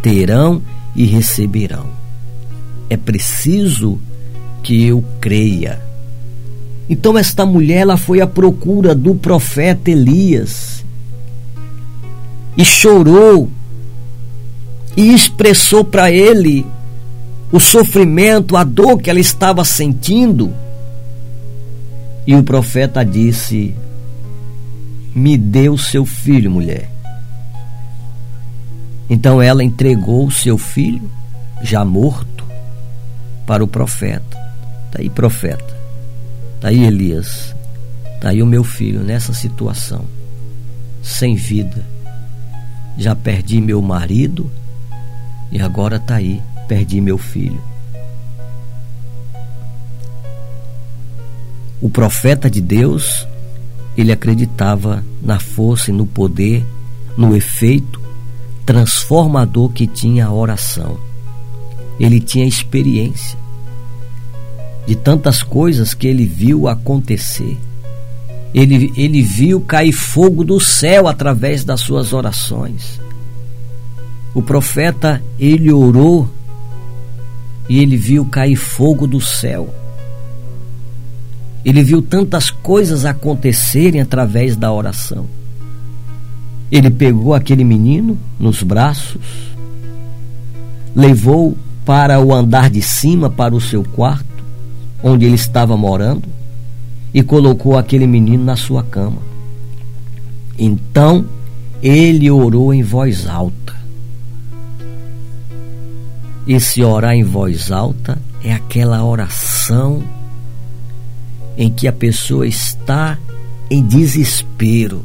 terão 0.00 0.62
e 0.96 1.04
receberão. 1.04 1.88
É 2.88 2.96
preciso 2.96 4.00
que 4.62 4.86
eu 4.86 5.04
creia 5.20 5.91
então 6.92 7.16
esta 7.16 7.46
mulher 7.46 7.78
ela 7.78 7.96
foi 7.96 8.20
à 8.20 8.26
procura 8.26 8.94
do 8.94 9.14
profeta 9.14 9.90
Elias 9.90 10.84
e 12.54 12.62
chorou 12.66 13.48
e 14.94 15.14
expressou 15.14 15.82
para 15.84 16.10
ele 16.10 16.66
o 17.50 17.58
sofrimento, 17.58 18.58
a 18.58 18.62
dor 18.62 19.00
que 19.00 19.08
ela 19.08 19.18
estava 19.18 19.64
sentindo. 19.64 20.52
E 22.26 22.34
o 22.34 22.42
profeta 22.42 23.02
disse: 23.02 23.74
Me 25.14 25.38
dê 25.38 25.70
o 25.70 25.78
seu 25.78 26.04
filho, 26.04 26.50
mulher. 26.50 26.90
Então 29.08 29.40
ela 29.40 29.64
entregou 29.64 30.26
o 30.26 30.30
seu 30.30 30.58
filho, 30.58 31.10
já 31.62 31.86
morto, 31.86 32.44
para 33.46 33.64
o 33.64 33.66
profeta. 33.66 34.38
Está 34.88 35.00
aí, 35.00 35.08
profeta. 35.08 35.81
Está 36.62 36.68
aí 36.68 36.84
Elias, 36.84 37.56
está 38.14 38.28
aí 38.28 38.40
o 38.40 38.46
meu 38.46 38.62
filho 38.62 39.00
nessa 39.00 39.34
situação, 39.34 40.04
sem 41.02 41.34
vida. 41.34 41.84
Já 42.96 43.16
perdi 43.16 43.60
meu 43.60 43.82
marido 43.82 44.48
e 45.50 45.60
agora 45.60 45.96
está 45.96 46.14
aí, 46.14 46.40
perdi 46.68 47.00
meu 47.00 47.18
filho. 47.18 47.60
O 51.80 51.90
profeta 51.90 52.48
de 52.48 52.60
Deus, 52.60 53.26
ele 53.96 54.12
acreditava 54.12 55.04
na 55.20 55.40
força 55.40 55.90
e 55.90 55.92
no 55.92 56.06
poder, 56.06 56.64
no 57.16 57.34
efeito 57.34 58.00
transformador 58.64 59.70
que 59.70 59.88
tinha 59.88 60.26
a 60.26 60.32
oração. 60.32 60.96
Ele 61.98 62.20
tinha 62.20 62.46
experiência 62.46 63.41
de 64.86 64.96
tantas 64.96 65.42
coisas 65.42 65.94
que 65.94 66.06
ele 66.06 66.26
viu 66.26 66.68
acontecer. 66.68 67.58
Ele, 68.54 68.92
ele 68.96 69.22
viu 69.22 69.60
cair 69.60 69.92
fogo 69.92 70.44
do 70.44 70.60
céu 70.60 71.08
através 71.08 71.64
das 71.64 71.80
suas 71.80 72.12
orações. 72.12 73.00
O 74.34 74.42
profeta, 74.42 75.22
ele 75.38 75.72
orou 75.72 76.28
e 77.68 77.78
ele 77.78 77.96
viu 77.96 78.24
cair 78.24 78.56
fogo 78.56 79.06
do 79.06 79.20
céu. 79.20 79.72
Ele 81.64 81.82
viu 81.82 82.02
tantas 82.02 82.50
coisas 82.50 83.04
acontecerem 83.04 84.00
através 84.00 84.56
da 84.56 84.72
oração. 84.72 85.26
Ele 86.70 86.90
pegou 86.90 87.34
aquele 87.34 87.64
menino 87.64 88.18
nos 88.38 88.62
braços, 88.62 89.20
levou 90.94 91.56
para 91.84 92.18
o 92.20 92.34
andar 92.34 92.68
de 92.70 92.82
cima, 92.82 93.30
para 93.30 93.54
o 93.54 93.60
seu 93.60 93.84
quarto, 93.84 94.31
onde 95.02 95.26
ele 95.26 95.34
estava 95.34 95.76
morando, 95.76 96.28
e 97.12 97.22
colocou 97.22 97.76
aquele 97.76 98.06
menino 98.06 98.44
na 98.44 98.56
sua 98.56 98.82
cama. 98.82 99.18
Então 100.58 101.26
ele 101.82 102.30
orou 102.30 102.72
em 102.72 102.82
voz 102.82 103.26
alta. 103.26 103.74
Esse 106.46 106.82
orar 106.82 107.14
em 107.14 107.24
voz 107.24 107.70
alta 107.70 108.18
é 108.42 108.52
aquela 108.52 109.04
oração 109.04 110.02
em 111.56 111.70
que 111.70 111.86
a 111.86 111.92
pessoa 111.92 112.46
está 112.46 113.18
em 113.70 113.82
desespero. 113.84 115.04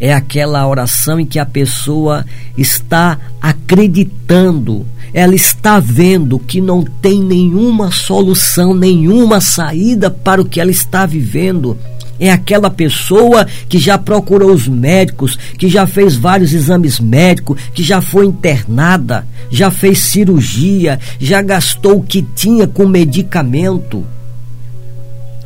É 0.00 0.14
aquela 0.14 0.66
oração 0.66 1.20
em 1.20 1.26
que 1.26 1.38
a 1.38 1.44
pessoa 1.44 2.24
está 2.56 3.18
acreditando, 3.38 4.86
ela 5.12 5.34
está 5.34 5.78
vendo 5.78 6.38
que 6.38 6.58
não 6.58 6.82
tem 6.82 7.22
nenhuma 7.22 7.90
solução, 7.90 8.74
nenhuma 8.74 9.42
saída 9.42 10.10
para 10.10 10.40
o 10.40 10.44
que 10.46 10.58
ela 10.58 10.70
está 10.70 11.04
vivendo. 11.04 11.76
É 12.18 12.32
aquela 12.32 12.70
pessoa 12.70 13.46
que 13.68 13.78
já 13.78 13.98
procurou 13.98 14.52
os 14.52 14.66
médicos, 14.66 15.38
que 15.58 15.68
já 15.68 15.86
fez 15.86 16.16
vários 16.16 16.54
exames 16.54 16.98
médicos, 16.98 17.60
que 17.74 17.82
já 17.82 18.00
foi 18.00 18.24
internada, 18.24 19.26
já 19.50 19.70
fez 19.70 19.98
cirurgia, 19.98 20.98
já 21.18 21.42
gastou 21.42 21.98
o 21.98 22.02
que 22.02 22.22
tinha 22.22 22.66
com 22.66 22.86
medicamento 22.86 24.06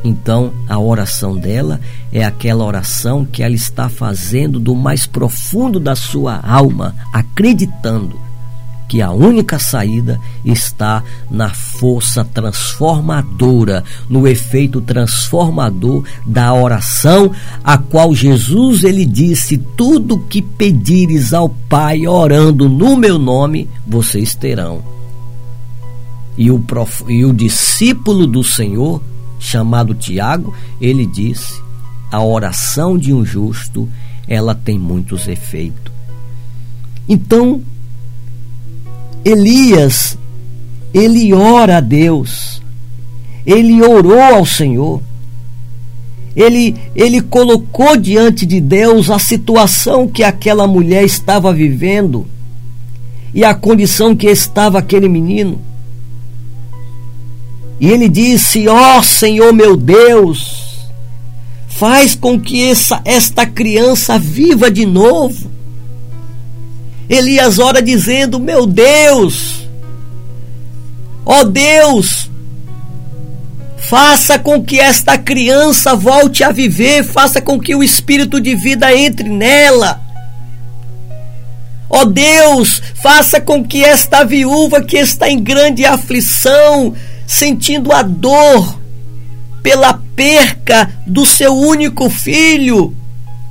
então, 0.04 0.52
a 0.68 0.78
oração 0.78 1.34
dela 1.34 1.80
é 2.12 2.22
aquela 2.22 2.62
oração 2.62 3.24
que 3.24 3.42
ela 3.42 3.54
está 3.54 3.88
fazendo 3.88 4.60
do 4.60 4.76
mais 4.76 5.06
profundo 5.06 5.80
da 5.80 5.96
sua 5.96 6.38
alma, 6.46 6.94
acreditando 7.10 8.20
que 8.86 9.00
a 9.00 9.10
única 9.10 9.58
saída 9.58 10.20
está 10.44 11.02
na 11.30 11.48
força 11.48 12.22
transformadora, 12.22 13.82
no 14.06 14.28
efeito 14.28 14.78
transformador 14.82 16.04
da 16.26 16.52
oração, 16.52 17.32
a 17.64 17.78
qual 17.78 18.14
Jesus 18.14 18.84
ele 18.84 19.06
disse: 19.06 19.56
"Tudo 19.56 20.18
que 20.18 20.42
pedires 20.42 21.32
ao 21.32 21.48
Pai 21.48 22.06
orando 22.06 22.68
no 22.68 22.94
meu 22.94 23.18
nome, 23.18 23.70
vocês 23.86 24.34
terão". 24.34 24.82
E 26.36 26.50
o, 26.50 26.58
prof... 26.58 27.04
e 27.08 27.24
o 27.24 27.32
discípulo 27.32 28.26
do 28.26 28.44
Senhor 28.44 29.00
chamado 29.44 29.94
Tiago, 29.94 30.54
ele 30.80 31.06
disse: 31.06 31.62
a 32.10 32.22
oração 32.22 32.96
de 32.96 33.12
um 33.12 33.24
justo, 33.24 33.88
ela 34.26 34.54
tem 34.54 34.78
muitos 34.78 35.28
efeitos. 35.28 35.92
Então, 37.08 37.62
Elias, 39.24 40.18
ele 40.92 41.32
ora 41.32 41.78
a 41.78 41.80
Deus, 41.80 42.62
ele 43.44 43.82
orou 43.82 44.20
ao 44.20 44.46
Senhor, 44.46 45.02
ele, 46.34 46.74
ele 46.96 47.20
colocou 47.20 47.96
diante 47.96 48.46
de 48.46 48.60
Deus 48.60 49.10
a 49.10 49.18
situação 49.18 50.08
que 50.08 50.24
aquela 50.24 50.66
mulher 50.66 51.04
estava 51.04 51.52
vivendo 51.52 52.26
e 53.32 53.44
a 53.44 53.54
condição 53.54 54.16
que 54.16 54.26
estava 54.28 54.78
aquele 54.78 55.08
menino. 55.08 55.60
E 57.80 57.88
ele 57.88 58.08
disse: 58.08 58.68
Ó 58.68 58.98
oh, 58.98 59.02
Senhor 59.02 59.52
meu 59.52 59.76
Deus, 59.76 60.64
faz 61.66 62.14
com 62.14 62.38
que 62.38 62.68
essa, 62.68 63.00
esta 63.04 63.44
criança 63.46 64.18
viva 64.18 64.70
de 64.70 64.86
novo. 64.86 65.50
Elias 67.08 67.58
ora 67.58 67.82
dizendo: 67.82 68.38
Meu 68.38 68.66
Deus, 68.66 69.68
ó 71.24 71.40
oh 71.40 71.44
Deus, 71.44 72.30
faça 73.76 74.38
com 74.38 74.64
que 74.64 74.78
esta 74.80 75.18
criança 75.18 75.94
volte 75.94 76.42
a 76.42 76.50
viver, 76.50 77.04
faça 77.04 77.40
com 77.40 77.58
que 77.58 77.74
o 77.74 77.82
espírito 77.82 78.40
de 78.40 78.54
vida 78.54 78.94
entre 78.96 79.28
nela. 79.28 80.00
Ó 81.90 82.00
oh 82.00 82.06
Deus, 82.06 82.82
faça 83.02 83.40
com 83.40 83.62
que 83.62 83.84
esta 83.84 84.24
viúva 84.24 84.82
que 84.82 84.96
está 84.96 85.28
em 85.28 85.38
grande 85.38 85.84
aflição, 85.84 86.94
sentindo 87.26 87.92
a 87.92 88.02
dor 88.02 88.80
pela 89.62 89.94
perca 90.14 90.90
do 91.06 91.24
seu 91.24 91.54
único 91.54 92.10
filho. 92.10 92.94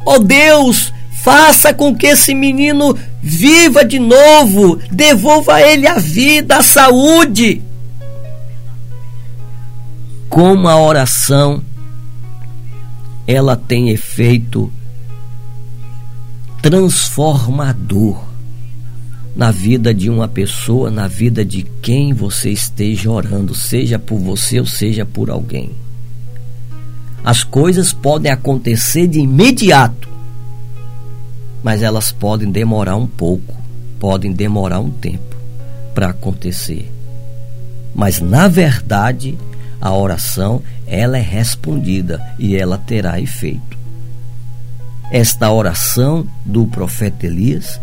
Ó 0.05 0.15
oh 0.15 0.19
Deus, 0.19 0.93
faça 1.23 1.73
com 1.73 1.95
que 1.95 2.07
esse 2.07 2.35
menino 2.35 2.97
viva 3.21 3.85
de 3.85 3.99
novo, 3.99 4.77
devolva 4.91 5.55
a 5.55 5.61
ele 5.61 5.87
a 5.87 5.97
vida, 5.97 6.57
a 6.57 6.63
saúde. 6.63 7.61
Como 10.29 10.67
a 10.67 10.75
oração 10.75 11.63
ela 13.25 13.55
tem 13.55 13.89
efeito 13.89 14.71
transformador 16.61 18.32
na 19.35 19.51
vida 19.51 19.93
de 19.93 20.09
uma 20.09 20.27
pessoa, 20.27 20.91
na 20.91 21.07
vida 21.07 21.43
de 21.43 21.63
quem 21.81 22.13
você 22.13 22.51
esteja 22.51 23.09
orando, 23.09 23.55
seja 23.55 23.97
por 23.97 24.19
você 24.19 24.59
ou 24.59 24.65
seja 24.65 25.05
por 25.05 25.29
alguém. 25.29 25.71
As 27.23 27.43
coisas 27.43 27.91
podem 27.93 28.31
acontecer 28.31 29.07
de 29.07 29.19
imediato, 29.19 30.09
mas 31.63 31.81
elas 31.81 32.11
podem 32.11 32.51
demorar 32.51 32.95
um 32.95 33.07
pouco, 33.07 33.55
podem 33.99 34.31
demorar 34.31 34.79
um 34.79 34.91
tempo 34.91 35.35
para 35.95 36.09
acontecer. 36.09 36.91
Mas 37.95 38.19
na 38.19 38.47
verdade, 38.47 39.37
a 39.79 39.93
oração 39.95 40.61
ela 40.85 41.17
é 41.17 41.21
respondida 41.21 42.21
e 42.37 42.55
ela 42.55 42.77
terá 42.77 43.19
efeito. 43.19 43.77
Esta 45.11 45.51
oração 45.51 46.27
do 46.45 46.67
profeta 46.67 47.25
Elias 47.25 47.79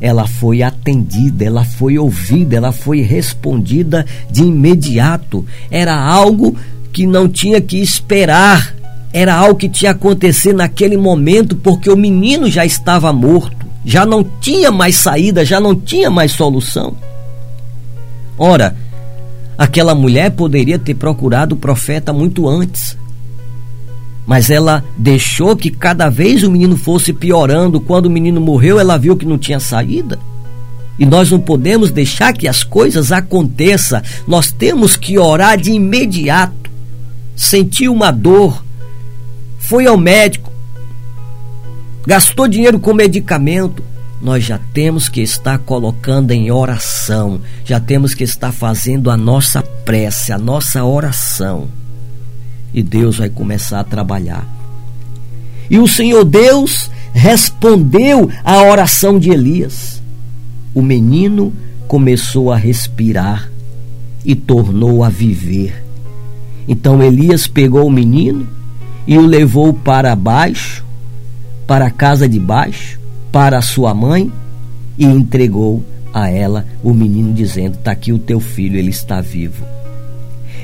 ela 0.00 0.26
foi 0.26 0.62
atendida, 0.62 1.44
ela 1.44 1.64
foi 1.64 1.98
ouvida, 1.98 2.56
ela 2.56 2.72
foi 2.72 3.00
respondida 3.00 4.04
de 4.30 4.42
imediato. 4.42 5.44
Era 5.70 5.94
algo 5.98 6.56
que 6.92 7.06
não 7.06 7.28
tinha 7.28 7.60
que 7.60 7.80
esperar, 7.80 8.74
era 9.12 9.34
algo 9.34 9.58
que 9.58 9.68
tinha 9.68 9.92
acontecer 9.92 10.52
naquele 10.52 10.96
momento, 10.96 11.56
porque 11.56 11.90
o 11.90 11.96
menino 11.96 12.50
já 12.50 12.64
estava 12.64 13.12
morto, 13.12 13.66
já 13.84 14.04
não 14.04 14.22
tinha 14.22 14.70
mais 14.70 14.96
saída, 14.96 15.44
já 15.44 15.60
não 15.60 15.74
tinha 15.74 16.10
mais 16.10 16.32
solução. 16.32 16.96
Ora, 18.38 18.76
aquela 19.56 19.94
mulher 19.94 20.30
poderia 20.32 20.78
ter 20.78 20.94
procurado 20.94 21.54
o 21.54 21.58
profeta 21.58 22.12
muito 22.12 22.46
antes 22.48 22.96
mas 24.26 24.50
ela 24.50 24.84
deixou 24.96 25.56
que 25.56 25.70
cada 25.70 26.10
vez 26.10 26.42
o 26.42 26.50
menino 26.50 26.76
fosse 26.76 27.12
piorando. 27.12 27.80
Quando 27.80 28.06
o 28.06 28.10
menino 28.10 28.40
morreu, 28.40 28.80
ela 28.80 28.98
viu 28.98 29.16
que 29.16 29.24
não 29.24 29.38
tinha 29.38 29.60
saída. 29.60 30.18
E 30.98 31.06
nós 31.06 31.30
não 31.30 31.38
podemos 31.38 31.92
deixar 31.92 32.32
que 32.32 32.48
as 32.48 32.64
coisas 32.64 33.12
aconteçam. 33.12 34.02
Nós 34.26 34.50
temos 34.50 34.96
que 34.96 35.16
orar 35.16 35.56
de 35.56 35.70
imediato. 35.70 36.70
Sentiu 37.36 37.92
uma 37.92 38.10
dor, 38.10 38.64
foi 39.58 39.86
ao 39.86 39.98
médico, 39.98 40.50
gastou 42.06 42.48
dinheiro 42.48 42.80
com 42.80 42.94
medicamento. 42.94 43.84
Nós 44.22 44.42
já 44.42 44.58
temos 44.72 45.10
que 45.10 45.20
estar 45.20 45.58
colocando 45.58 46.30
em 46.30 46.50
oração, 46.50 47.38
já 47.62 47.78
temos 47.78 48.14
que 48.14 48.24
estar 48.24 48.50
fazendo 48.50 49.10
a 49.10 49.16
nossa 49.18 49.62
prece, 49.62 50.32
a 50.32 50.38
nossa 50.38 50.82
oração 50.82 51.68
e 52.76 52.82
Deus 52.82 53.16
vai 53.16 53.30
começar 53.30 53.80
a 53.80 53.84
trabalhar. 53.84 54.46
E 55.70 55.78
o 55.78 55.88
Senhor 55.88 56.26
Deus 56.26 56.90
respondeu 57.14 58.30
à 58.44 58.62
oração 58.64 59.18
de 59.18 59.30
Elias. 59.30 60.02
O 60.74 60.82
menino 60.82 61.54
começou 61.88 62.52
a 62.52 62.56
respirar 62.56 63.50
e 64.22 64.34
tornou 64.34 65.02
a 65.02 65.08
viver. 65.08 65.82
Então 66.68 67.02
Elias 67.02 67.46
pegou 67.46 67.86
o 67.86 67.90
menino 67.90 68.46
e 69.06 69.16
o 69.16 69.24
levou 69.24 69.72
para 69.72 70.14
baixo, 70.14 70.84
para 71.66 71.86
a 71.86 71.90
casa 71.90 72.28
de 72.28 72.38
baixo, 72.38 73.00
para 73.32 73.56
a 73.56 73.62
sua 73.62 73.94
mãe 73.94 74.30
e 74.98 75.06
entregou 75.06 75.82
a 76.12 76.28
ela 76.28 76.66
o 76.82 76.92
menino, 76.92 77.32
dizendo: 77.32 77.76
Está 77.76 77.92
aqui 77.92 78.12
o 78.12 78.18
teu 78.18 78.38
filho, 78.38 78.76
ele 78.76 78.90
está 78.90 79.22
vivo. 79.22 79.64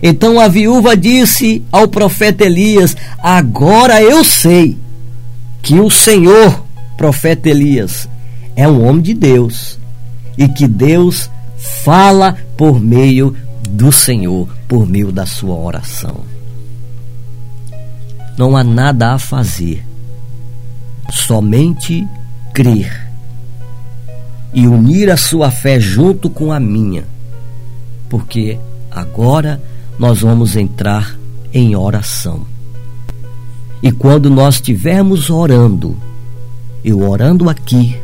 Então 0.03 0.41
a 0.41 0.49
viúva 0.49 0.97
disse 0.97 1.63
ao 1.71 1.87
profeta 1.87 2.45
Elias: 2.45 2.97
Agora 3.23 4.03
eu 4.03 4.25
sei 4.25 4.77
que 5.63 5.79
o 5.79 5.89
Senhor, 5.89 6.65
profeta 6.97 7.49
Elias, 7.49 8.09
é 8.57 8.67
um 8.67 8.85
homem 8.85 9.01
de 9.01 9.15
Deus 9.15 9.79
e 10.37 10.49
que 10.49 10.67
Deus 10.67 11.31
fala 11.85 12.37
por 12.57 12.81
meio 12.81 13.37
do 13.69 13.93
Senhor, 13.93 14.49
por 14.67 14.89
meio 14.89 15.13
da 15.13 15.25
sua 15.25 15.55
oração. 15.55 16.25
Não 18.37 18.57
há 18.57 18.65
nada 18.65 19.13
a 19.13 19.19
fazer, 19.19 19.85
somente 21.11 22.07
crer 22.53 23.09
e 24.53 24.67
unir 24.67 25.11
a 25.11 25.17
sua 25.17 25.51
fé 25.51 25.79
junto 25.79 26.29
com 26.29 26.51
a 26.53 26.59
minha, 26.59 27.05
porque 28.09 28.59
agora 28.91 29.61
nós 30.03 30.19
vamos 30.19 30.57
entrar 30.57 31.17
em 31.55 31.77
oração. 31.77 32.45
E 33.81 33.93
quando 33.93 34.29
nós 34.29 34.57
estivermos 34.57 35.31
orando, 35.31 35.97
eu 36.85 37.09
orando 37.09 37.49
aqui 37.49 37.97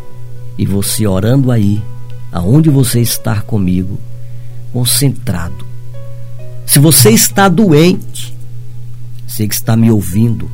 e 0.56 0.64
você 0.64 1.08
orando 1.08 1.50
aí, 1.50 1.82
aonde 2.30 2.70
você 2.70 3.00
está 3.00 3.40
comigo, 3.40 3.98
concentrado. 4.72 5.66
Se 6.64 6.78
você 6.78 7.11
está 7.11 7.48
doente, 7.48 8.32
sei 9.26 9.48
que 9.48 9.54
está 9.56 9.76
me 9.76 9.90
ouvindo. 9.90 10.48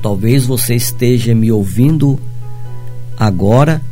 Talvez 0.00 0.46
você 0.46 0.76
esteja 0.76 1.34
me 1.34 1.50
ouvindo 1.50 2.20
agora 3.18 3.82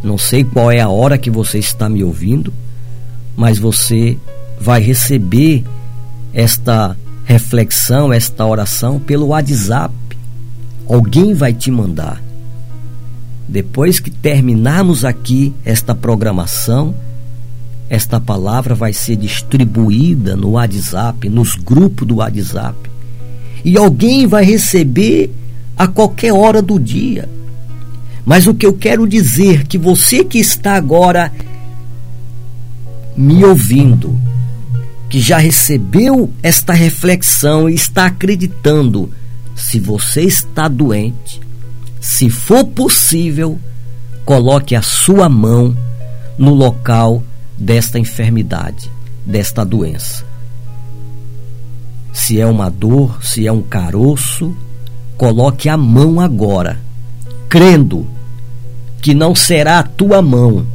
não 0.00 0.16
sei 0.16 0.44
qual 0.44 0.70
é 0.70 0.80
a 0.80 0.88
hora 0.88 1.18
que 1.18 1.28
você 1.28 1.58
está 1.58 1.88
me 1.88 2.04
ouvindo, 2.04 2.54
mas 3.36 3.58
você 3.58 4.16
vai 4.64 4.80
receber 4.80 5.62
esta 6.32 6.96
reflexão, 7.26 8.10
esta 8.10 8.46
oração 8.46 8.98
pelo 8.98 9.26
WhatsApp. 9.26 9.94
Alguém 10.88 11.34
vai 11.34 11.52
te 11.52 11.70
mandar. 11.70 12.22
Depois 13.46 14.00
que 14.00 14.10
terminarmos 14.10 15.04
aqui 15.04 15.52
esta 15.66 15.94
programação, 15.94 16.94
esta 17.90 18.18
palavra 18.18 18.74
vai 18.74 18.94
ser 18.94 19.16
distribuída 19.16 20.34
no 20.34 20.52
WhatsApp, 20.52 21.28
nos 21.28 21.56
grupos 21.56 22.08
do 22.08 22.16
WhatsApp. 22.16 22.90
E 23.62 23.76
alguém 23.76 24.26
vai 24.26 24.46
receber 24.46 25.30
a 25.76 25.86
qualquer 25.86 26.32
hora 26.32 26.62
do 26.62 26.80
dia. 26.80 27.28
Mas 28.24 28.46
o 28.46 28.54
que 28.54 28.64
eu 28.64 28.72
quero 28.72 29.06
dizer 29.06 29.66
que 29.66 29.76
você 29.76 30.24
que 30.24 30.38
está 30.38 30.74
agora 30.74 31.30
me 33.14 33.44
ouvindo, 33.44 34.18
que 35.14 35.20
já 35.20 35.38
recebeu 35.38 36.28
esta 36.42 36.72
reflexão 36.72 37.70
e 37.70 37.74
está 37.74 38.06
acreditando, 38.06 39.12
se 39.54 39.78
você 39.78 40.22
está 40.22 40.66
doente, 40.66 41.40
se 42.00 42.28
for 42.28 42.64
possível, 42.64 43.56
coloque 44.24 44.74
a 44.74 44.82
sua 44.82 45.28
mão 45.28 45.76
no 46.36 46.52
local 46.52 47.22
desta 47.56 47.96
enfermidade, 47.96 48.90
desta 49.24 49.64
doença. 49.64 50.24
Se 52.12 52.40
é 52.40 52.46
uma 52.46 52.68
dor, 52.68 53.22
se 53.22 53.46
é 53.46 53.52
um 53.52 53.62
caroço, 53.62 54.52
coloque 55.16 55.68
a 55.68 55.76
mão 55.76 56.18
agora, 56.18 56.80
crendo 57.48 58.04
que 59.00 59.14
não 59.14 59.32
será 59.32 59.78
a 59.78 59.84
tua 59.84 60.20
mão. 60.20 60.66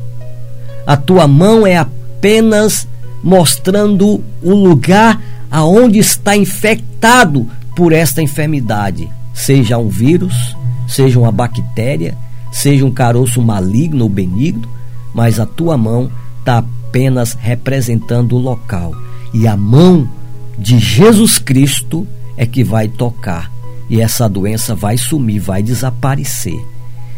A 0.88 0.96
tua 0.96 1.28
mão 1.28 1.68
é 1.68 1.76
apenas 1.76 2.88
mostrando 3.24 4.24
o 4.42 4.54
lugar 4.54 5.22
aonde 5.52 6.00
está 6.00 6.36
infectado 6.36 7.48
por 7.76 7.92
esta 7.92 8.22
enfermidade, 8.22 9.10
seja 9.34 9.78
um 9.78 9.88
vírus, 9.88 10.56
seja 10.88 11.20
uma 11.20 11.32
bactéria, 11.32 12.18
seja 12.52 12.86
um 12.86 12.92
caroço 12.92 13.42
maligno 13.42 14.04
ou 14.04 14.10
benigno, 14.10 14.68
mas 15.14 15.40
a 15.40 15.46
tua 15.46 15.78
mão 15.78 16.12
está 16.40 16.60
apenas 16.60 17.38
representando 17.40 18.36
o 18.36 18.40
local. 18.40 18.94
E 19.34 19.48
a 19.48 19.56
mão 19.56 20.10
de 20.58 20.80
Jesus 20.80 21.38
Cristo 21.38 22.08
é 22.36 22.46
que 22.46 22.64
vai 22.64 22.88
tocar. 22.88 23.52
E 23.90 24.02
essa 24.02 24.28
doença 24.30 24.76
vai 24.76 24.98
sumir, 24.98 25.40
vai 25.40 25.64
desaparecer. 25.64 26.60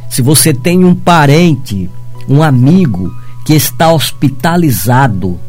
Se 0.10 0.22
você 0.22 0.54
tem 0.54 0.84
um 0.84 0.94
parente, 0.94 1.90
um 2.28 2.44
amigo 2.44 3.14
que 3.46 3.54
está 3.54 3.92
hospitalizado, 3.92 5.40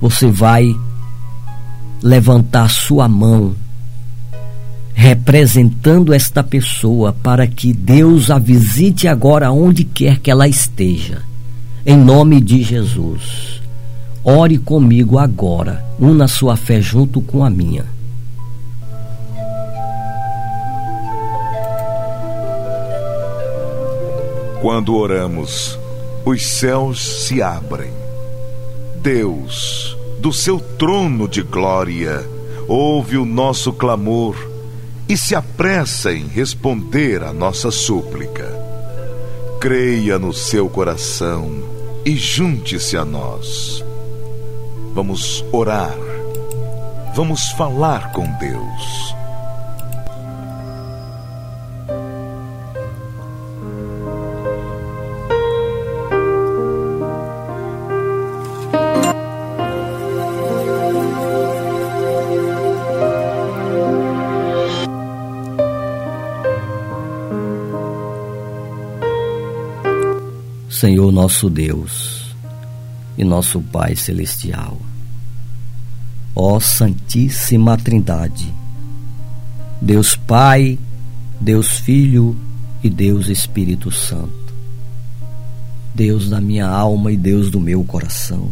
você 0.00 0.30
vai 0.30 0.74
levantar 2.02 2.68
sua 2.70 3.08
mão 3.08 3.54
representando 4.98 6.12
esta 6.12 6.42
pessoa 6.42 7.12
para 7.12 7.46
que 7.46 7.72
Deus 7.72 8.32
a 8.32 8.38
visite 8.38 9.06
agora 9.06 9.52
onde 9.52 9.84
quer 9.84 10.18
que 10.18 10.28
ela 10.28 10.48
esteja. 10.48 11.22
Em 11.86 11.96
nome 11.96 12.40
de 12.40 12.64
Jesus. 12.64 13.62
Ore 14.24 14.58
comigo 14.58 15.16
agora. 15.16 15.84
Una 16.00 16.26
sua 16.26 16.56
fé 16.56 16.82
junto 16.82 17.20
com 17.20 17.44
a 17.44 17.48
minha. 17.48 17.84
Quando 24.60 24.96
oramos, 24.96 25.78
os 26.24 26.44
céus 26.44 27.24
se 27.24 27.40
abrem. 27.40 28.07
Deus, 29.10 29.96
do 30.18 30.34
seu 30.34 30.60
trono 30.60 31.26
de 31.26 31.42
glória, 31.42 32.28
ouve 32.68 33.16
o 33.16 33.24
nosso 33.24 33.72
clamor 33.72 34.36
e 35.08 35.16
se 35.16 35.34
apressa 35.34 36.12
em 36.12 36.26
responder 36.26 37.22
a 37.22 37.32
nossa 37.32 37.70
súplica. 37.70 38.46
Creia 39.58 40.18
no 40.18 40.34
seu 40.34 40.68
coração 40.68 41.50
e 42.04 42.16
junte-se 42.16 42.98
a 42.98 43.04
nós. 43.06 43.82
Vamos 44.92 45.42
orar. 45.52 45.96
Vamos 47.14 47.48
falar 47.52 48.12
com 48.12 48.30
Deus. 48.32 49.17
Senhor 70.78 71.10
nosso 71.10 71.50
Deus 71.50 72.36
e 73.16 73.24
nosso 73.24 73.60
Pai 73.60 73.96
Celestial. 73.96 74.78
Ó 76.36 76.60
Santíssima 76.60 77.76
Trindade, 77.76 78.54
Deus 79.82 80.14
Pai, 80.14 80.78
Deus 81.40 81.80
Filho 81.80 82.36
e 82.80 82.88
Deus 82.88 83.26
Espírito 83.26 83.90
Santo. 83.90 84.54
Deus 85.92 86.30
da 86.30 86.40
minha 86.40 86.68
alma 86.68 87.10
e 87.10 87.16
Deus 87.16 87.50
do 87.50 87.58
meu 87.58 87.82
coração. 87.82 88.48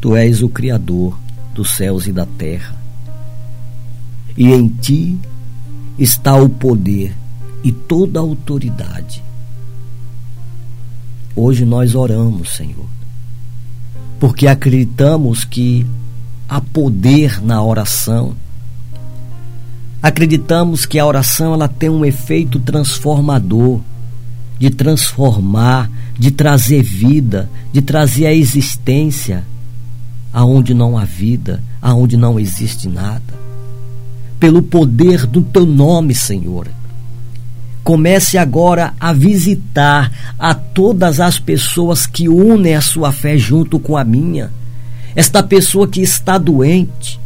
Tu 0.00 0.14
és 0.14 0.40
o 0.40 0.48
Criador 0.48 1.18
dos 1.52 1.70
céus 1.70 2.06
e 2.06 2.12
da 2.12 2.26
terra. 2.26 2.76
E 4.36 4.52
em 4.52 4.68
ti 4.68 5.18
está 5.98 6.36
o 6.36 6.48
poder 6.48 7.12
e 7.64 7.72
toda 7.72 8.20
a 8.20 8.22
autoridade 8.22 9.29
Hoje 11.34 11.64
nós 11.64 11.94
oramos, 11.94 12.50
Senhor, 12.50 12.86
porque 14.18 14.46
acreditamos 14.46 15.44
que 15.44 15.86
há 16.48 16.60
poder 16.60 17.40
na 17.42 17.62
oração. 17.62 18.34
Acreditamos 20.02 20.84
que 20.86 20.98
a 20.98 21.06
oração 21.06 21.54
ela 21.54 21.68
tem 21.68 21.88
um 21.88 22.04
efeito 22.04 22.58
transformador, 22.58 23.80
de 24.58 24.70
transformar, 24.70 25.90
de 26.18 26.30
trazer 26.30 26.82
vida, 26.82 27.48
de 27.72 27.80
trazer 27.80 28.26
a 28.26 28.34
existência 28.34 29.44
aonde 30.32 30.74
não 30.74 30.98
há 30.98 31.04
vida, 31.04 31.62
aonde 31.80 32.16
não 32.16 32.38
existe 32.38 32.88
nada. 32.88 33.40
Pelo 34.38 34.62
poder 34.62 35.26
do 35.26 35.42
teu 35.42 35.66
nome, 35.66 36.14
Senhor, 36.14 36.68
Comece 37.82 38.36
agora 38.36 38.92
a 39.00 39.12
visitar 39.12 40.12
a 40.38 40.54
todas 40.54 41.18
as 41.18 41.38
pessoas 41.38 42.06
que 42.06 42.28
unem 42.28 42.74
a 42.74 42.80
sua 42.80 43.10
fé 43.12 43.38
junto 43.38 43.78
com 43.78 43.96
a 43.96 44.04
minha. 44.04 44.50
esta 45.16 45.42
pessoa 45.42 45.88
que 45.88 46.00
está 46.00 46.38
doente, 46.38 47.18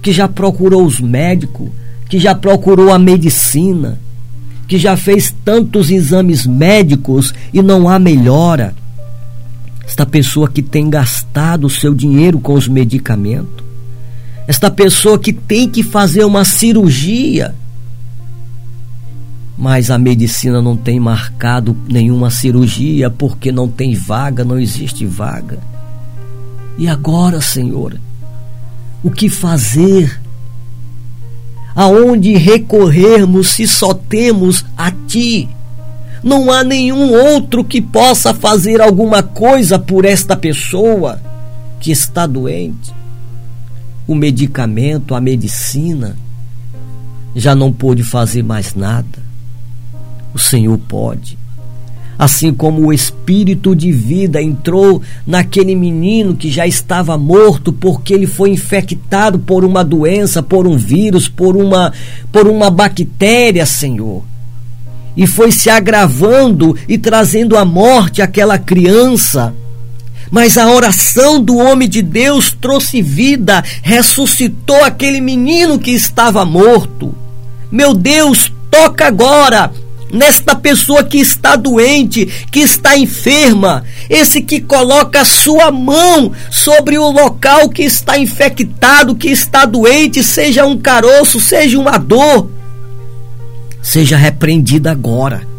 que 0.00 0.12
já 0.12 0.28
procurou 0.28 0.84
os 0.84 1.00
médicos, 1.00 1.70
que 2.08 2.18
já 2.18 2.34
procurou 2.34 2.92
a 2.92 2.98
medicina, 2.98 3.98
que 4.68 4.78
já 4.78 4.96
fez 4.96 5.34
tantos 5.44 5.90
exames 5.90 6.46
médicos 6.46 7.34
e 7.52 7.60
não 7.60 7.88
há 7.88 7.98
melhora. 7.98 8.74
Esta 9.84 10.06
pessoa 10.06 10.48
que 10.48 10.62
tem 10.62 10.88
gastado 10.88 11.66
o 11.66 11.70
seu 11.70 11.94
dinheiro 11.94 12.38
com 12.38 12.54
os 12.54 12.68
medicamentos. 12.68 13.64
Esta 14.46 14.70
pessoa 14.70 15.18
que 15.18 15.32
tem 15.32 15.68
que 15.68 15.82
fazer 15.82 16.24
uma 16.24 16.44
cirurgia. 16.44 17.54
Mas 19.62 19.92
a 19.92 19.96
medicina 19.96 20.60
não 20.60 20.76
tem 20.76 20.98
marcado 20.98 21.76
nenhuma 21.88 22.32
cirurgia 22.32 23.08
porque 23.08 23.52
não 23.52 23.68
tem 23.68 23.94
vaga, 23.94 24.42
não 24.42 24.58
existe 24.58 25.06
vaga. 25.06 25.60
E 26.76 26.88
agora, 26.88 27.40
Senhor, 27.40 27.96
o 29.04 29.08
que 29.08 29.28
fazer? 29.28 30.20
Aonde 31.76 32.36
recorrermos 32.36 33.50
se 33.50 33.68
só 33.68 33.94
temos 33.94 34.64
a 34.76 34.90
Ti? 34.90 35.48
Não 36.24 36.50
há 36.50 36.64
nenhum 36.64 37.12
outro 37.12 37.62
que 37.62 37.80
possa 37.80 38.34
fazer 38.34 38.80
alguma 38.80 39.22
coisa 39.22 39.78
por 39.78 40.04
esta 40.04 40.36
pessoa 40.36 41.22
que 41.78 41.92
está 41.92 42.26
doente. 42.26 42.92
O 44.08 44.16
medicamento, 44.16 45.14
a 45.14 45.20
medicina, 45.20 46.16
já 47.36 47.54
não 47.54 47.72
pôde 47.72 48.02
fazer 48.02 48.42
mais 48.42 48.74
nada. 48.74 49.21
O 50.34 50.38
Senhor 50.38 50.78
pode 50.78 51.42
assim 52.22 52.52
como 52.52 52.86
o 52.86 52.92
espírito 52.92 53.74
de 53.74 53.90
vida 53.90 54.40
entrou 54.40 55.02
naquele 55.26 55.74
menino 55.74 56.36
que 56.36 56.50
já 56.50 56.64
estava 56.64 57.18
morto 57.18 57.72
porque 57.72 58.14
ele 58.14 58.28
foi 58.28 58.50
infectado 58.50 59.40
por 59.40 59.64
uma 59.64 59.82
doença, 59.82 60.40
por 60.40 60.64
um 60.64 60.76
vírus, 60.76 61.28
por 61.28 61.56
uma 61.56 61.92
por 62.30 62.46
uma 62.46 62.70
bactéria, 62.70 63.66
Senhor. 63.66 64.22
E 65.16 65.26
foi 65.26 65.50
se 65.50 65.68
agravando 65.68 66.76
e 66.88 66.96
trazendo 66.96 67.56
à 67.56 67.64
morte 67.64 68.22
aquela 68.22 68.56
criança. 68.56 69.52
Mas 70.30 70.56
a 70.56 70.70
oração 70.70 71.42
do 71.42 71.56
homem 71.56 71.88
de 71.88 72.00
Deus 72.00 72.56
trouxe 72.58 73.02
vida, 73.02 73.64
ressuscitou 73.82 74.84
aquele 74.84 75.20
menino 75.20 75.76
que 75.76 75.90
estava 75.90 76.44
morto. 76.44 77.12
Meu 77.70 77.92
Deus, 77.92 78.50
toca 78.70 79.08
agora 79.08 79.72
nesta 80.12 80.54
pessoa 80.54 81.02
que 81.02 81.18
está 81.18 81.56
doente, 81.56 82.26
que 82.50 82.60
está 82.60 82.96
enferma, 82.96 83.84
esse 84.08 84.42
que 84.42 84.60
coloca 84.60 85.22
a 85.22 85.24
sua 85.24 85.70
mão 85.72 86.32
sobre 86.50 86.98
o 86.98 87.10
local 87.10 87.68
que 87.70 87.82
está 87.82 88.18
infectado, 88.18 89.16
que 89.16 89.28
está 89.28 89.64
doente, 89.64 90.22
seja 90.22 90.66
um 90.66 90.76
caroço, 90.78 91.40
seja 91.40 91.78
uma 91.78 91.98
dor, 91.98 92.50
seja 93.80 94.16
repreendido 94.16 94.88
agora 94.88 95.51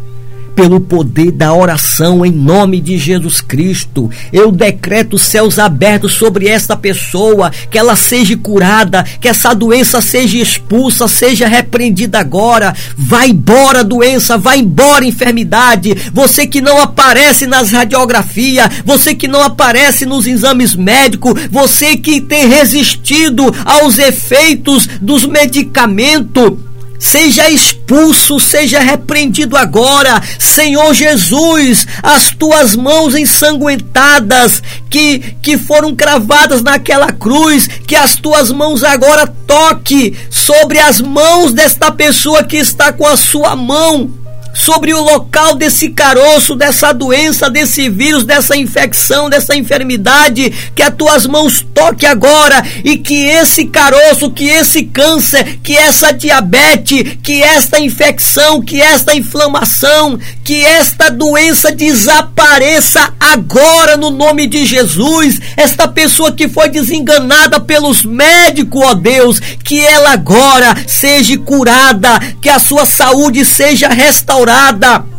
pelo 0.54 0.80
poder 0.80 1.32
da 1.32 1.52
oração 1.52 2.24
em 2.24 2.30
nome 2.30 2.80
de 2.80 2.96
Jesus 2.96 3.40
Cristo. 3.40 4.10
Eu 4.32 4.52
decreto 4.52 5.18
céus 5.18 5.58
abertos 5.58 6.14
sobre 6.14 6.48
esta 6.48 6.76
pessoa, 6.76 7.50
que 7.70 7.78
ela 7.78 7.96
seja 7.96 8.36
curada, 8.36 9.02
que 9.20 9.28
essa 9.28 9.54
doença 9.54 10.00
seja 10.00 10.38
expulsa, 10.38 11.08
seja 11.08 11.46
repreendida 11.48 12.18
agora. 12.18 12.74
Vai 12.96 13.30
embora 13.30 13.84
doença, 13.84 14.38
vai 14.38 14.58
embora 14.58 15.04
enfermidade. 15.04 15.94
Você 16.12 16.46
que 16.46 16.60
não 16.60 16.80
aparece 16.80 17.46
nas 17.46 17.70
radiografias, 17.70 18.68
você 18.84 19.14
que 19.14 19.28
não 19.28 19.42
aparece 19.42 20.06
nos 20.06 20.26
exames 20.26 20.74
médicos, 20.74 21.34
você 21.50 21.96
que 21.96 22.20
tem 22.20 22.48
resistido 22.48 23.44
aos 23.64 23.98
efeitos 23.98 24.86
dos 25.00 25.26
medicamentos 25.26 26.73
seja 27.04 27.50
expulso, 27.50 28.40
seja 28.40 28.80
repreendido 28.80 29.56
agora, 29.56 30.22
Senhor 30.38 30.94
Jesus, 30.94 31.86
as 32.02 32.30
tuas 32.30 32.74
mãos 32.74 33.14
ensanguentadas 33.14 34.62
que, 34.88 35.18
que 35.42 35.58
foram 35.58 35.94
cravadas 35.94 36.62
naquela 36.62 37.12
cruz, 37.12 37.68
que 37.86 37.94
as 37.94 38.16
tuas 38.16 38.50
mãos 38.50 38.82
agora 38.82 39.26
toque 39.26 40.16
sobre 40.30 40.78
as 40.78 41.00
mãos 41.00 41.52
desta 41.52 41.92
pessoa 41.92 42.42
que 42.42 42.56
está 42.56 42.90
com 42.90 43.06
a 43.06 43.16
sua 43.16 43.54
mão 43.54 44.23
sobre 44.54 44.94
o 44.94 45.02
local 45.02 45.56
desse 45.56 45.90
caroço, 45.90 46.54
dessa 46.54 46.92
doença, 46.92 47.50
desse 47.50 47.88
vírus, 47.88 48.24
dessa 48.24 48.56
infecção, 48.56 49.28
dessa 49.28 49.56
enfermidade, 49.56 50.50
que 50.74 50.82
as 50.82 50.94
tuas 50.94 51.26
mãos 51.26 51.66
toque 51.74 52.06
agora 52.06 52.62
e 52.84 52.96
que 52.96 53.26
esse 53.26 53.66
caroço, 53.66 54.30
que 54.30 54.48
esse 54.48 54.84
câncer, 54.84 55.58
que 55.62 55.76
essa 55.76 56.12
diabetes, 56.12 57.16
que 57.22 57.42
esta 57.42 57.80
infecção, 57.80 58.62
que 58.62 58.80
esta 58.80 59.14
inflamação, 59.14 60.18
que 60.44 60.64
esta 60.64 61.10
doença 61.10 61.72
desapareça 61.72 63.12
agora 63.18 63.96
no 63.96 64.10
nome 64.10 64.46
de 64.46 64.64
Jesus. 64.64 65.40
Esta 65.56 65.88
pessoa 65.88 66.32
que 66.32 66.48
foi 66.48 66.68
desenganada 66.68 67.58
pelos 67.58 68.04
médicos, 68.04 68.82
ó 68.84 68.94
Deus, 68.94 69.40
que 69.40 69.80
ela 69.80 70.12
agora 70.12 70.76
seja 70.86 71.36
curada, 71.38 72.20
que 72.40 72.48
a 72.48 72.60
sua 72.60 72.86
saúde 72.86 73.44
seja 73.44 73.88
restaurada 73.88 74.43
restaurada 74.44 75.13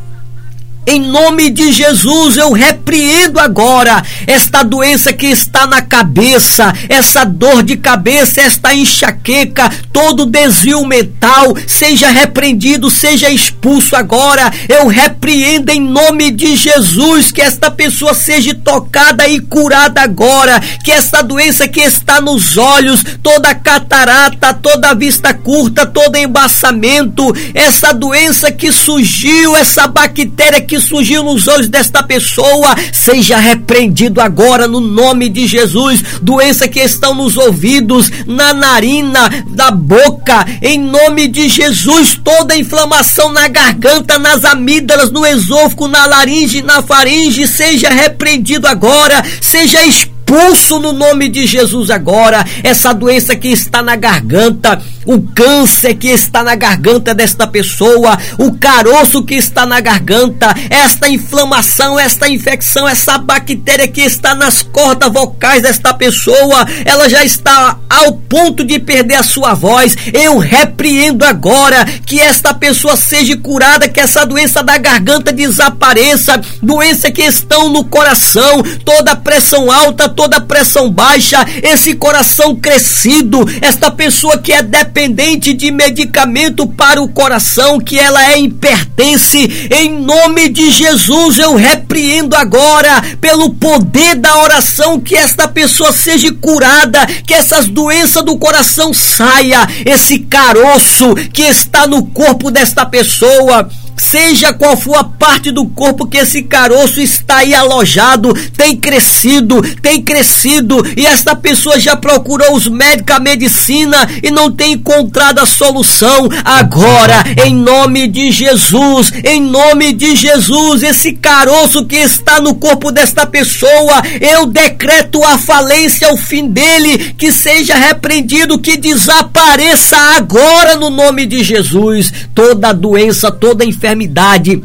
em 0.87 0.99
nome 0.99 1.49
de 1.49 1.71
Jesus, 1.71 2.37
eu 2.37 2.51
repreendo 2.51 3.39
agora 3.39 4.03
esta 4.27 4.63
doença 4.63 5.11
que 5.11 5.25
está 5.25 5.65
na 5.65 5.81
cabeça, 5.81 6.71
essa 6.87 7.25
dor 7.25 7.63
de 7.63 7.75
cabeça, 7.75 8.41
esta 8.41 8.73
enxaqueca, 8.73 9.69
todo 9.91 10.25
desvio 10.25 10.85
mental, 10.85 11.55
seja 11.67 12.09
repreendido, 12.09 12.89
seja 12.91 13.29
expulso 13.29 13.95
agora. 13.95 14.51
Eu 14.69 14.87
repreendo 14.87 15.71
em 15.71 15.79
nome 15.79 16.29
de 16.29 16.55
Jesus 16.55 17.31
que 17.31 17.41
esta 17.41 17.71
pessoa 17.71 18.13
seja 18.13 18.53
tocada 18.53 19.27
e 19.27 19.39
curada 19.39 20.01
agora, 20.01 20.59
que 20.83 20.91
esta 20.91 21.23
doença 21.23 21.67
que 21.67 21.81
está 21.81 22.21
nos 22.21 22.57
olhos, 22.57 23.03
toda 23.23 23.55
catarata, 23.55 24.53
toda 24.53 24.93
vista 24.93 25.33
curta, 25.33 25.85
todo 25.85 26.15
embaçamento, 26.15 27.33
essa 27.53 27.91
doença 27.91 28.51
que 28.51 28.71
surgiu, 28.71 29.55
essa 29.55 29.87
bactéria 29.87 30.61
que 30.61 30.74
que 30.75 30.81
surgiu 30.81 31.23
nos 31.23 31.47
olhos 31.47 31.69
desta 31.69 32.03
pessoa 32.03 32.75
seja 32.91 33.37
repreendido 33.37 34.19
agora 34.19 34.67
no 34.67 34.81
nome 34.81 35.29
de 35.29 35.47
Jesus. 35.47 36.03
Doença 36.21 36.67
que 36.67 36.81
estão 36.81 37.15
nos 37.15 37.37
ouvidos, 37.37 38.11
na 38.27 38.53
narina, 38.53 39.29
da 39.47 39.71
boca, 39.71 40.45
em 40.61 40.77
nome 40.77 41.29
de 41.29 41.47
Jesus. 41.47 42.19
Toda 42.21 42.57
inflamação 42.57 43.31
na 43.31 43.47
garganta, 43.47 44.19
nas 44.19 44.43
amígdalas, 44.43 45.11
no 45.11 45.25
esôfago, 45.25 45.87
na 45.87 46.05
laringe, 46.07 46.61
na 46.61 46.81
faringe, 46.81 47.47
seja 47.47 47.89
repreendido 47.89 48.67
agora, 48.67 49.23
seja 49.39 49.81
expulso 49.85 50.14
expulso 50.25 50.79
no 50.79 50.91
nome 50.91 51.29
de 51.29 51.45
Jesus 51.45 51.91
agora. 51.91 52.43
Essa 52.63 52.93
doença 52.93 53.35
que 53.35 53.47
está 53.49 53.83
na 53.83 53.95
garganta, 53.95 54.81
o 55.05 55.21
câncer 55.21 55.93
que 55.95 56.07
está 56.07 56.43
na 56.43 56.55
garganta 56.55 57.13
desta 57.13 57.45
pessoa, 57.45 58.17
o 58.39 58.57
caroço 58.57 59.23
que 59.23 59.35
está 59.35 59.65
na 59.65 59.79
garganta, 59.79 60.53
esta 60.69 61.07
inflamação, 61.07 61.99
esta 61.99 62.27
infecção, 62.27 62.87
essa 62.87 63.19
bactéria 63.19 63.87
que 63.87 64.01
está 64.01 64.33
nas 64.33 64.63
cordas 64.63 65.13
vocais 65.13 65.61
desta 65.61 65.93
pessoa, 65.93 66.65
ela 66.83 67.07
já 67.07 67.23
está 67.23 67.77
ao 67.87 68.13
ponto 68.13 68.63
de 68.63 68.79
perder 68.79 69.15
a 69.15 69.23
sua 69.23 69.53
voz. 69.53 69.95
Eu 70.11 70.39
repreendo 70.39 71.23
agora 71.23 71.85
que 72.05 72.19
esta 72.19 72.53
pessoa 72.53 72.97
seja 72.97 73.37
curada, 73.37 73.87
que 73.87 73.99
essa 73.99 74.25
doença 74.25 74.63
da 74.63 74.77
garganta 74.77 75.31
desapareça, 75.31 76.41
doença 76.61 77.11
que 77.11 77.21
estão 77.21 77.69
no 77.69 77.83
coração, 77.83 78.63
toda 78.83 79.15
pressão 79.15 79.71
alta, 79.71 80.09
toda 80.15 80.41
pressão 80.41 80.89
baixa, 80.89 81.45
esse 81.61 81.93
coração 81.93 82.55
crescido, 82.55 83.45
esta 83.61 83.91
pessoa 83.91 84.37
que 84.37 84.51
é 84.51 84.63
dependente 84.63 85.53
de 85.53 85.71
medicamento 85.71 86.65
para 86.67 87.01
o 87.01 87.09
coração, 87.09 87.79
que 87.79 87.99
ela 87.99 88.23
é 88.31 88.39
hipertense, 88.39 89.69
em 89.71 89.99
nome 89.99 90.49
de 90.49 90.71
Jesus 90.71 91.39
eu 91.39 91.55
repreendo 91.55 92.35
agora, 92.35 93.01
pelo 93.19 93.53
poder 93.53 94.15
da 94.15 94.41
oração, 94.41 94.99
que 94.99 95.15
esta 95.15 95.47
pessoa 95.47 95.91
seja 95.91 96.31
curada, 96.33 97.05
que 97.27 97.33
essas 97.33 97.67
doenças 97.67 98.23
do 98.23 98.37
coração 98.37 98.93
saia, 98.93 99.67
esse 99.85 100.19
caroço 100.19 101.15
que 101.33 101.43
está 101.43 101.85
no 101.87 102.05
corpo 102.07 102.49
desta 102.49 102.85
pessoa 102.85 103.69
seja 103.97 104.53
qual 104.53 104.75
for 104.75 104.95
a 104.95 105.03
parte 105.03 105.51
do 105.51 105.65
corpo 105.65 106.05
que 106.05 106.17
esse 106.17 106.43
caroço 106.43 107.01
está 107.01 107.37
aí 107.37 107.53
alojado, 107.53 108.33
tem 108.55 108.75
crescido, 108.75 109.61
tem 109.81 110.01
crescido, 110.01 110.85
e 110.95 111.05
esta 111.05 111.35
pessoa 111.35 111.79
já 111.79 111.95
procurou 111.95 112.55
os 112.55 112.67
médicos, 112.67 113.15
a 113.15 113.19
medicina 113.19 114.07
e 114.21 114.29
não 114.31 114.51
tem 114.51 114.73
encontrado 114.73 115.39
a 115.39 115.45
solução. 115.45 116.29
Agora, 116.43 117.23
em 117.45 117.55
nome 117.55 118.07
de 118.07 118.31
Jesus, 118.31 119.11
em 119.23 119.41
nome 119.41 119.93
de 119.93 120.15
Jesus, 120.15 120.83
esse 120.83 121.13
caroço 121.13 121.85
que 121.85 121.95
está 121.95 122.41
no 122.41 122.55
corpo 122.55 122.91
desta 122.91 123.25
pessoa, 123.25 124.01
eu 124.19 124.45
decreto 124.45 125.23
a 125.23 125.37
falência, 125.37 126.13
o 126.13 126.17
fim 126.17 126.47
dele, 126.47 127.13
que 127.17 127.31
seja 127.31 127.75
repreendido, 127.75 128.59
que 128.59 128.77
desapareça 128.77 129.97
agora 129.97 130.75
no 130.75 130.89
nome 130.89 131.25
de 131.25 131.43
Jesus. 131.43 132.11
Toda 132.33 132.73
doença, 132.73 133.31
toda 133.31 133.63
enfermidade 133.63 133.84
enfermidade 133.85 134.63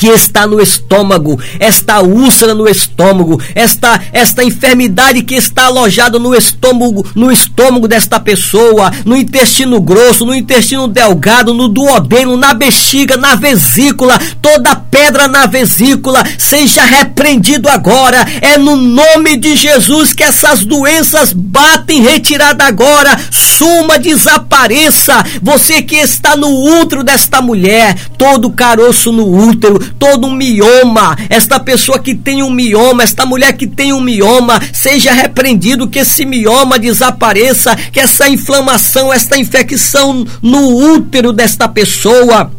que 0.00 0.08
está 0.08 0.46
no 0.46 0.58
estômago, 0.58 1.38
esta 1.58 2.00
úlcera 2.00 2.54
no 2.54 2.66
estômago, 2.66 3.38
esta 3.54 4.00
esta 4.14 4.42
enfermidade 4.42 5.20
que 5.22 5.34
está 5.34 5.66
alojada 5.66 6.18
no 6.18 6.34
estômago, 6.34 7.06
no 7.14 7.30
estômago 7.30 7.86
desta 7.86 8.18
pessoa, 8.18 8.90
no 9.04 9.14
intestino 9.14 9.78
grosso, 9.78 10.24
no 10.24 10.34
intestino 10.34 10.88
delgado, 10.88 11.52
no 11.52 11.68
duodeno, 11.68 12.34
na 12.34 12.54
bexiga, 12.54 13.18
na 13.18 13.34
vesícula, 13.34 14.18
toda 14.40 14.74
pedra 14.74 15.28
na 15.28 15.44
vesícula 15.44 16.24
seja 16.38 16.82
repreendido 16.82 17.68
agora. 17.68 18.26
É 18.40 18.56
no 18.56 18.76
nome 18.76 19.36
de 19.36 19.54
Jesus 19.54 20.14
que 20.14 20.22
essas 20.22 20.64
doenças 20.64 21.34
batem 21.34 22.00
retirada 22.00 22.64
agora, 22.64 23.20
suma, 23.30 23.98
desapareça. 23.98 25.22
Você 25.42 25.82
que 25.82 25.96
está 25.96 26.36
no 26.38 26.48
útero 26.80 27.04
desta 27.04 27.42
mulher, 27.42 27.94
todo 28.16 28.48
caroço 28.48 29.12
no 29.12 29.30
útero, 29.30 29.89
todo 29.98 30.26
um 30.26 30.34
mioma, 30.34 31.16
esta 31.28 31.58
pessoa 31.60 31.98
que 31.98 32.14
tem 32.14 32.42
um 32.42 32.50
mioma, 32.50 33.02
esta 33.02 33.26
mulher 33.26 33.52
que 33.54 33.66
tem 33.66 33.92
um 33.92 34.00
mioma, 34.00 34.60
seja 34.72 35.12
repreendido, 35.12 35.88
que 35.88 35.98
esse 35.98 36.24
mioma 36.24 36.78
desapareça, 36.78 37.76
que 37.76 38.00
essa 38.00 38.28
inflamação, 38.28 39.12
esta 39.12 39.38
infecção 39.38 40.24
no 40.42 40.94
útero 40.94 41.32
desta 41.32 41.68
pessoa 41.68 42.50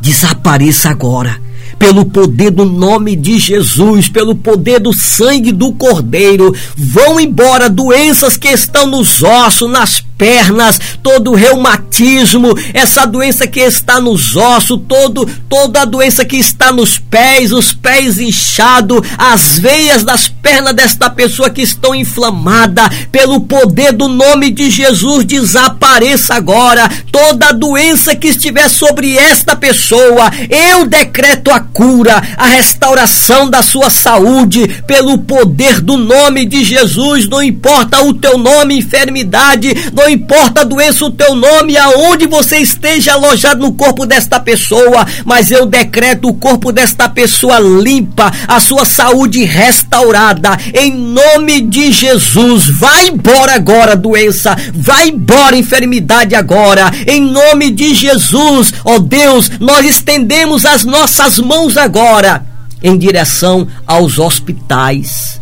desapareça 0.00 0.90
agora 0.90 1.46
pelo 1.78 2.04
poder 2.06 2.50
do 2.50 2.64
nome 2.64 3.14
de 3.14 3.38
Jesus, 3.38 4.08
pelo 4.08 4.34
poder 4.34 4.80
do 4.80 4.92
sangue 4.92 5.52
do 5.52 5.72
Cordeiro, 5.72 6.54
vão 6.74 7.20
embora 7.20 7.68
doenças 7.68 8.36
que 8.36 8.48
estão 8.48 8.86
nos 8.86 9.22
ossos, 9.22 9.70
nas 9.70 10.00
pernas, 10.16 10.78
todo 11.02 11.34
reumatismo, 11.34 12.54
essa 12.72 13.06
doença 13.06 13.46
que 13.46 13.60
está 13.60 14.00
nos 14.00 14.36
ossos, 14.36 14.80
todo, 14.88 15.28
toda 15.48 15.82
a 15.82 15.84
doença 15.84 16.24
que 16.24 16.36
está 16.36 16.72
nos 16.72 16.98
pés, 16.98 17.52
os 17.52 17.72
pés 17.72 18.18
inchados, 18.18 19.00
as 19.18 19.58
veias 19.58 20.04
das 20.04 20.28
pernas 20.46 20.74
desta 20.74 21.10
pessoa 21.10 21.50
que 21.50 21.60
estão 21.60 21.92
inflamadas, 21.92 22.88
pelo 23.10 23.40
poder 23.40 23.92
do 23.92 24.06
nome 24.06 24.48
de 24.52 24.70
Jesus, 24.70 25.24
desapareça 25.24 26.36
agora. 26.36 26.88
Toda 27.10 27.52
doença 27.52 28.14
que 28.14 28.28
estiver 28.28 28.68
sobre 28.68 29.18
esta 29.18 29.56
pessoa, 29.56 30.30
eu 30.48 30.86
decreto 30.86 31.50
a 31.50 31.58
cura, 31.58 32.22
a 32.36 32.46
restauração 32.46 33.50
da 33.50 33.60
sua 33.60 33.90
saúde, 33.90 34.68
pelo 34.86 35.18
poder 35.18 35.80
do 35.80 35.96
nome 35.96 36.44
de 36.44 36.62
Jesus. 36.62 37.28
Não 37.28 37.42
importa 37.42 38.04
o 38.04 38.14
teu 38.14 38.38
nome, 38.38 38.78
enfermidade, 38.78 39.74
não 39.92 40.08
importa 40.08 40.60
a 40.60 40.64
doença, 40.64 41.06
o 41.06 41.10
teu 41.10 41.34
nome, 41.34 41.76
aonde 41.76 42.28
você 42.28 42.58
esteja 42.58 43.14
alojado 43.14 43.62
no 43.62 43.72
corpo 43.72 44.06
desta 44.06 44.38
pessoa, 44.38 45.04
mas 45.24 45.50
eu 45.50 45.66
decreto 45.66 46.28
o 46.28 46.34
corpo 46.34 46.70
desta 46.70 47.08
pessoa 47.08 47.58
limpa, 47.58 48.30
a 48.46 48.60
sua 48.60 48.84
saúde 48.84 49.42
restaurada, 49.42 50.35
em 50.74 50.92
nome 50.92 51.60
de 51.60 51.92
Jesus. 51.92 52.68
Vai 52.68 53.08
embora 53.08 53.54
agora, 53.54 53.96
doença, 53.96 54.56
vai 54.74 55.08
embora, 55.08 55.56
enfermidade 55.56 56.34
agora, 56.34 56.90
em 57.06 57.20
nome 57.20 57.70
de 57.70 57.94
Jesus, 57.94 58.72
ó 58.84 58.94
oh 58.94 58.98
Deus, 59.00 59.50
nós 59.60 59.84
estendemos 59.86 60.64
as 60.64 60.84
nossas 60.84 61.38
mãos 61.38 61.76
agora 61.76 62.44
em 62.82 62.96
direção 62.96 63.66
aos 63.86 64.18
hospitais. 64.18 65.40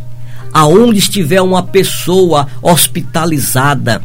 Aonde 0.52 0.98
estiver 0.98 1.42
uma 1.42 1.64
pessoa 1.64 2.46
hospitalizada, 2.62 4.02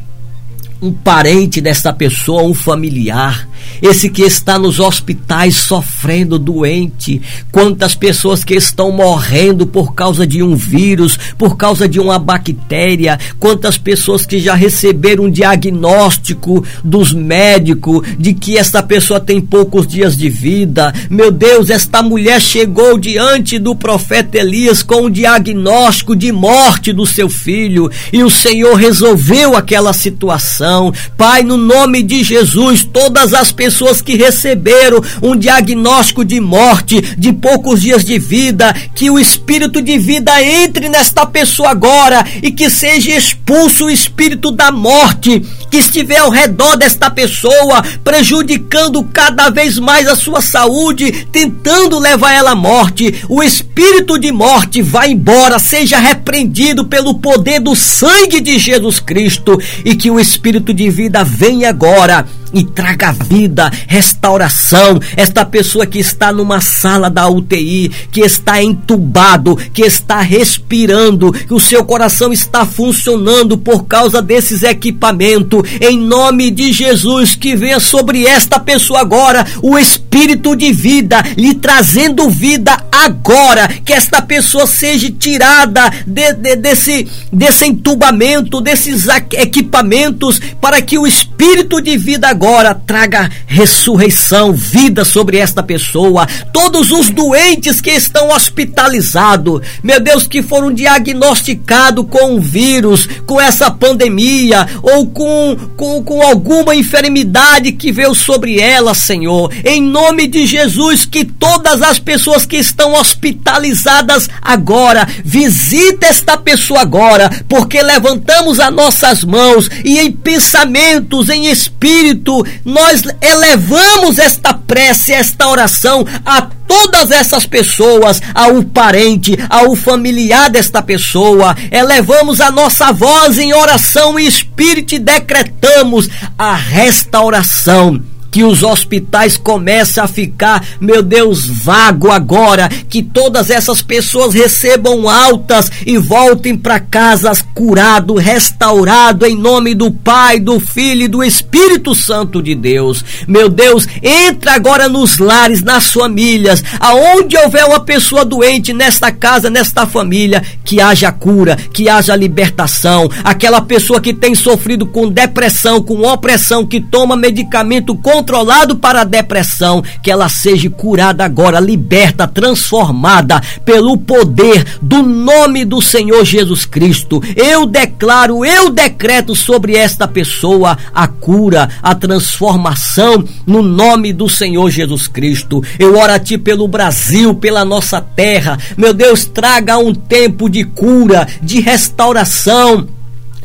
um 0.81 0.93
parente 0.93 1.59
desta 1.59 1.91
pessoa, 1.91 2.43
um 2.43 2.53
familiar, 2.53 3.47
esse 3.81 4.09
que 4.09 4.21
está 4.21 4.57
nos 4.57 4.79
hospitais 4.79 5.55
sofrendo 5.55 6.39
doente, 6.39 7.21
quantas 7.51 7.95
pessoas 7.95 8.43
que 8.43 8.55
estão 8.55 8.91
morrendo 8.91 9.67
por 9.67 9.93
causa 9.93 10.25
de 10.25 10.41
um 10.41 10.55
vírus, 10.55 11.17
por 11.37 11.57
causa 11.57 11.87
de 11.87 11.99
uma 11.99 12.17
bactéria, 12.17 13.19
quantas 13.39 13.77
pessoas 13.77 14.25
que 14.25 14.39
já 14.39 14.55
receberam 14.55 15.25
um 15.25 15.29
diagnóstico 15.29 16.63
dos 16.83 17.13
médicos 17.13 18.07
de 18.17 18.33
que 18.33 18.57
esta 18.57 18.81
pessoa 18.81 19.19
tem 19.19 19.41
poucos 19.41 19.85
dias 19.85 20.17
de 20.17 20.29
vida. 20.29 20.93
Meu 21.09 21.31
Deus, 21.31 21.69
esta 21.69 22.01
mulher 22.01 22.41
chegou 22.41 22.97
diante 22.97 23.59
do 23.59 23.75
profeta 23.75 24.37
Elias 24.37 24.81
com 24.81 25.05
um 25.05 25.09
diagnóstico 25.09 26.15
de 26.15 26.31
morte 26.31 26.93
do 26.93 27.05
seu 27.05 27.29
filho. 27.29 27.89
E 28.11 28.23
o 28.23 28.29
Senhor 28.29 28.75
resolveu 28.75 29.55
aquela 29.55 29.93
situação 29.93 30.68
coração. 30.69 30.93
Pai, 31.17 31.43
no 31.43 31.57
nome 31.57 32.03
de 32.03 32.23
Jesus, 32.23 32.83
todas 32.83 33.33
as 33.33 33.51
pessoas 33.51 34.01
que 34.01 34.15
receberam 34.15 35.01
um 35.21 35.35
diagnóstico 35.35 36.23
de 36.23 36.39
morte, 36.39 37.01
de 37.17 37.33
poucos 37.33 37.81
dias 37.81 38.05
de 38.05 38.19
vida, 38.19 38.73
que 38.95 39.09
o 39.09 39.19
espírito 39.19 39.81
de 39.81 39.97
vida 39.97 40.41
entre 40.41 40.87
nesta 40.87 41.25
pessoa 41.25 41.71
agora 41.71 42.25
e 42.41 42.51
que 42.51 42.69
seja 42.69 43.11
expulso 43.15 43.85
o 43.85 43.89
espírito 43.89 44.51
da 44.51 44.71
morte 44.71 45.41
que 45.69 45.77
estiver 45.77 46.17
ao 46.17 46.29
redor 46.29 46.75
desta 46.75 47.09
pessoa, 47.09 47.83
prejudicando 48.03 49.03
cada 49.03 49.49
vez 49.49 49.77
mais 49.77 50.07
a 50.07 50.15
sua 50.15 50.41
saúde, 50.41 51.27
tentando 51.31 51.99
levar 51.99 52.33
ela 52.33 52.51
à 52.51 52.55
morte. 52.55 53.23
O 53.29 53.43
espírito 53.43 54.17
de 54.17 54.31
morte 54.31 54.81
vai 54.81 55.11
embora, 55.11 55.59
seja 55.59 55.99
repreendido 55.99 56.85
pelo 56.85 57.15
poder 57.15 57.59
do 57.59 57.75
sangue 57.75 58.39
de 58.41 58.57
Jesus 58.57 58.99
Cristo 58.99 59.59
e 59.85 59.95
que 59.95 60.09
o 60.09 60.19
espírito 60.19 60.73
de 60.73 60.89
vida 60.89 61.23
vem 61.23 61.65
agora 61.65 62.25
e 62.53 62.63
traga 62.63 63.11
vida, 63.11 63.71
restauração. 63.87 64.99
Esta 65.15 65.45
pessoa 65.45 65.85
que 65.85 65.99
está 65.99 66.31
numa 66.31 66.61
sala 66.61 67.09
da 67.09 67.27
UTI, 67.29 67.89
que 68.11 68.21
está 68.21 68.61
entubado, 68.61 69.55
que 69.73 69.83
está 69.83 70.21
respirando, 70.21 71.31
que 71.31 71.53
o 71.53 71.59
seu 71.59 71.83
coração 71.83 72.33
está 72.33 72.65
funcionando 72.65 73.57
por 73.57 73.85
causa 73.85 74.21
desses 74.21 74.63
equipamentos. 74.63 75.61
Em 75.79 75.97
nome 75.97 76.51
de 76.51 76.71
Jesus, 76.71 77.35
que 77.35 77.55
venha 77.55 77.79
sobre 77.79 78.25
esta 78.25 78.59
pessoa 78.59 79.01
agora 79.01 79.45
o 79.61 79.77
espírito 79.77 80.55
de 80.55 80.71
vida, 80.71 81.23
lhe 81.37 81.53
trazendo 81.55 82.29
vida 82.29 82.77
agora. 82.91 83.67
Que 83.85 83.93
esta 83.93 84.21
pessoa 84.21 84.65
seja 84.65 85.11
tirada 85.11 85.91
de, 86.05 86.33
de, 86.33 86.55
desse, 86.55 87.07
desse 87.31 87.65
entubamento, 87.65 88.61
desses 88.61 89.07
equipamentos, 89.33 90.39
para 90.59 90.81
que 90.81 90.97
o 90.97 91.07
espírito 91.07 91.81
de 91.81 91.97
vida 91.97 92.27
agora 92.27 92.38
traga 92.73 93.29
ressurreição, 93.45 94.53
vida 94.53 95.03
sobre 95.03 95.37
esta 95.37 95.61
pessoa. 95.61 96.27
Todos 96.53 96.91
os 96.91 97.09
doentes 97.09 97.81
que 97.81 97.91
estão 97.91 98.29
hospitalizados, 98.29 99.61
meu 99.83 99.99
Deus, 99.99 100.27
que 100.27 100.41
foram 100.41 100.73
diagnosticados 100.73 102.05
com 102.09 102.35
um 102.35 102.39
vírus, 102.39 103.07
com 103.25 103.39
essa 103.39 103.69
pandemia 103.71 104.67
ou 104.81 105.07
com, 105.07 105.57
com, 105.75 106.03
com 106.03 106.21
alguma 106.21 106.75
enfermidade 106.75 107.71
que 107.73 107.91
veio 107.91 108.15
sobre 108.15 108.59
ela, 108.59 108.93
Senhor. 108.93 109.51
Em 109.63 109.81
nome 109.81 110.27
de 110.27 110.45
Jesus, 110.45 111.05
que 111.05 111.25
todas 111.25 111.81
as 111.81 111.99
pessoas 111.99 112.45
que 112.45 112.57
estão 112.57 112.93
hospitalizadas 112.93 114.29
agora, 114.41 115.07
visita 115.23 116.07
esta 116.07 116.37
pessoa 116.37 116.81
agora, 116.81 117.29
porque 117.47 117.81
levantamos 117.81 118.59
as 118.59 118.73
nossas 118.73 119.23
mãos 119.23 119.69
e 119.83 119.99
em 119.99 120.11
pensamentos, 120.11 121.29
em 121.29 121.47
espírito, 121.47 122.28
nós 122.63 123.03
elevamos 123.21 124.19
esta 124.19 124.53
prece, 124.53 125.13
esta 125.13 125.47
oração 125.47 126.05
a 126.25 126.41
todas 126.67 127.11
essas 127.11 127.45
pessoas, 127.45 128.21
ao 128.33 128.63
parente, 128.63 129.37
ao 129.49 129.75
familiar 129.75 130.49
desta 130.49 130.81
pessoa, 130.81 131.55
elevamos 131.71 132.39
a 132.39 132.51
nossa 132.51 132.91
voz 132.91 133.39
em 133.39 133.53
oração 133.53 134.19
e 134.19 134.27
espírito 134.27 134.95
e 134.95 134.99
decretamos 134.99 136.07
a 136.37 136.55
restauração 136.55 137.99
que 138.31 138.43
os 138.43 138.63
hospitais 138.63 139.37
comecem 139.37 140.03
a 140.03 140.07
ficar, 140.07 140.65
meu 140.79 141.01
Deus, 141.01 141.45
vago 141.45 142.11
agora, 142.11 142.69
que 142.89 143.01
todas 143.01 143.49
essas 143.49 143.81
pessoas 143.81 144.33
recebam 144.33 145.09
altas 145.09 145.71
e 145.85 145.97
voltem 145.97 146.55
para 146.55 146.79
casas 146.79 147.43
curado, 147.53 148.15
restaurado 148.15 149.25
em 149.25 149.35
nome 149.35 149.73
do 149.73 149.91
Pai, 149.91 150.39
do 150.39 150.59
Filho 150.59 151.03
e 151.03 151.07
do 151.07 151.23
Espírito 151.23 151.95
Santo 151.95 152.41
de 152.41 152.55
Deus. 152.55 153.03
Meu 153.27 153.49
Deus, 153.49 153.87
entra 154.01 154.53
agora 154.53 154.87
nos 154.87 155.17
lares, 155.17 155.63
nas 155.63 155.91
famílias, 155.91 156.63
aonde 156.79 157.37
houver 157.37 157.65
uma 157.65 157.79
pessoa 157.79 158.23
doente 158.23 158.73
nesta 158.73 159.11
casa, 159.11 159.49
nesta 159.49 159.85
família, 159.85 160.43
que 160.63 160.79
haja 160.79 161.11
cura, 161.11 161.55
que 161.73 161.89
haja 161.89 162.15
libertação. 162.15 163.09
Aquela 163.23 163.61
pessoa 163.61 163.99
que 163.99 164.13
tem 164.13 164.35
sofrido 164.35 164.85
com 164.85 165.09
depressão, 165.09 165.81
com 165.81 166.01
opressão, 166.01 166.65
que 166.65 166.79
toma 166.79 167.15
medicamento 167.15 167.95
controlado 168.19 168.75
para 168.75 169.01
a 169.01 169.05
depressão, 169.05 169.81
que 170.03 170.11
ela 170.11 170.27
seja 170.27 170.69
curada 170.69 171.23
agora, 171.23 171.57
liberta, 171.57 172.27
transformada 172.27 173.41
pelo 173.63 173.97
poder 173.97 174.65
do 174.81 175.01
nome 175.01 175.63
do 175.63 175.81
Senhor 175.81 176.25
Jesus 176.25 176.65
Cristo. 176.65 177.23
Eu 177.33 177.65
declaro, 177.65 178.43
eu 178.43 178.69
decreto 178.69 179.33
sobre 179.37 179.77
esta 179.77 180.05
pessoa 180.05 180.77
a 180.93 181.07
cura, 181.07 181.69
a 181.81 181.95
transformação 181.95 183.23
no 183.47 183.61
nome 183.61 184.11
do 184.11 184.27
Senhor 184.27 184.69
Jesus 184.69 185.07
Cristo. 185.07 185.63
Eu 185.79 185.97
oro 185.97 186.11
a 186.11 186.19
ti 186.19 186.37
pelo 186.37 186.67
Brasil, 186.67 187.33
pela 187.33 187.63
nossa 187.63 188.01
terra. 188.01 188.59
Meu 188.75 188.93
Deus, 188.93 189.23
traga 189.23 189.77
um 189.77 189.95
tempo 189.95 190.49
de 190.49 190.65
cura, 190.65 191.25
de 191.41 191.61
restauração 191.61 192.98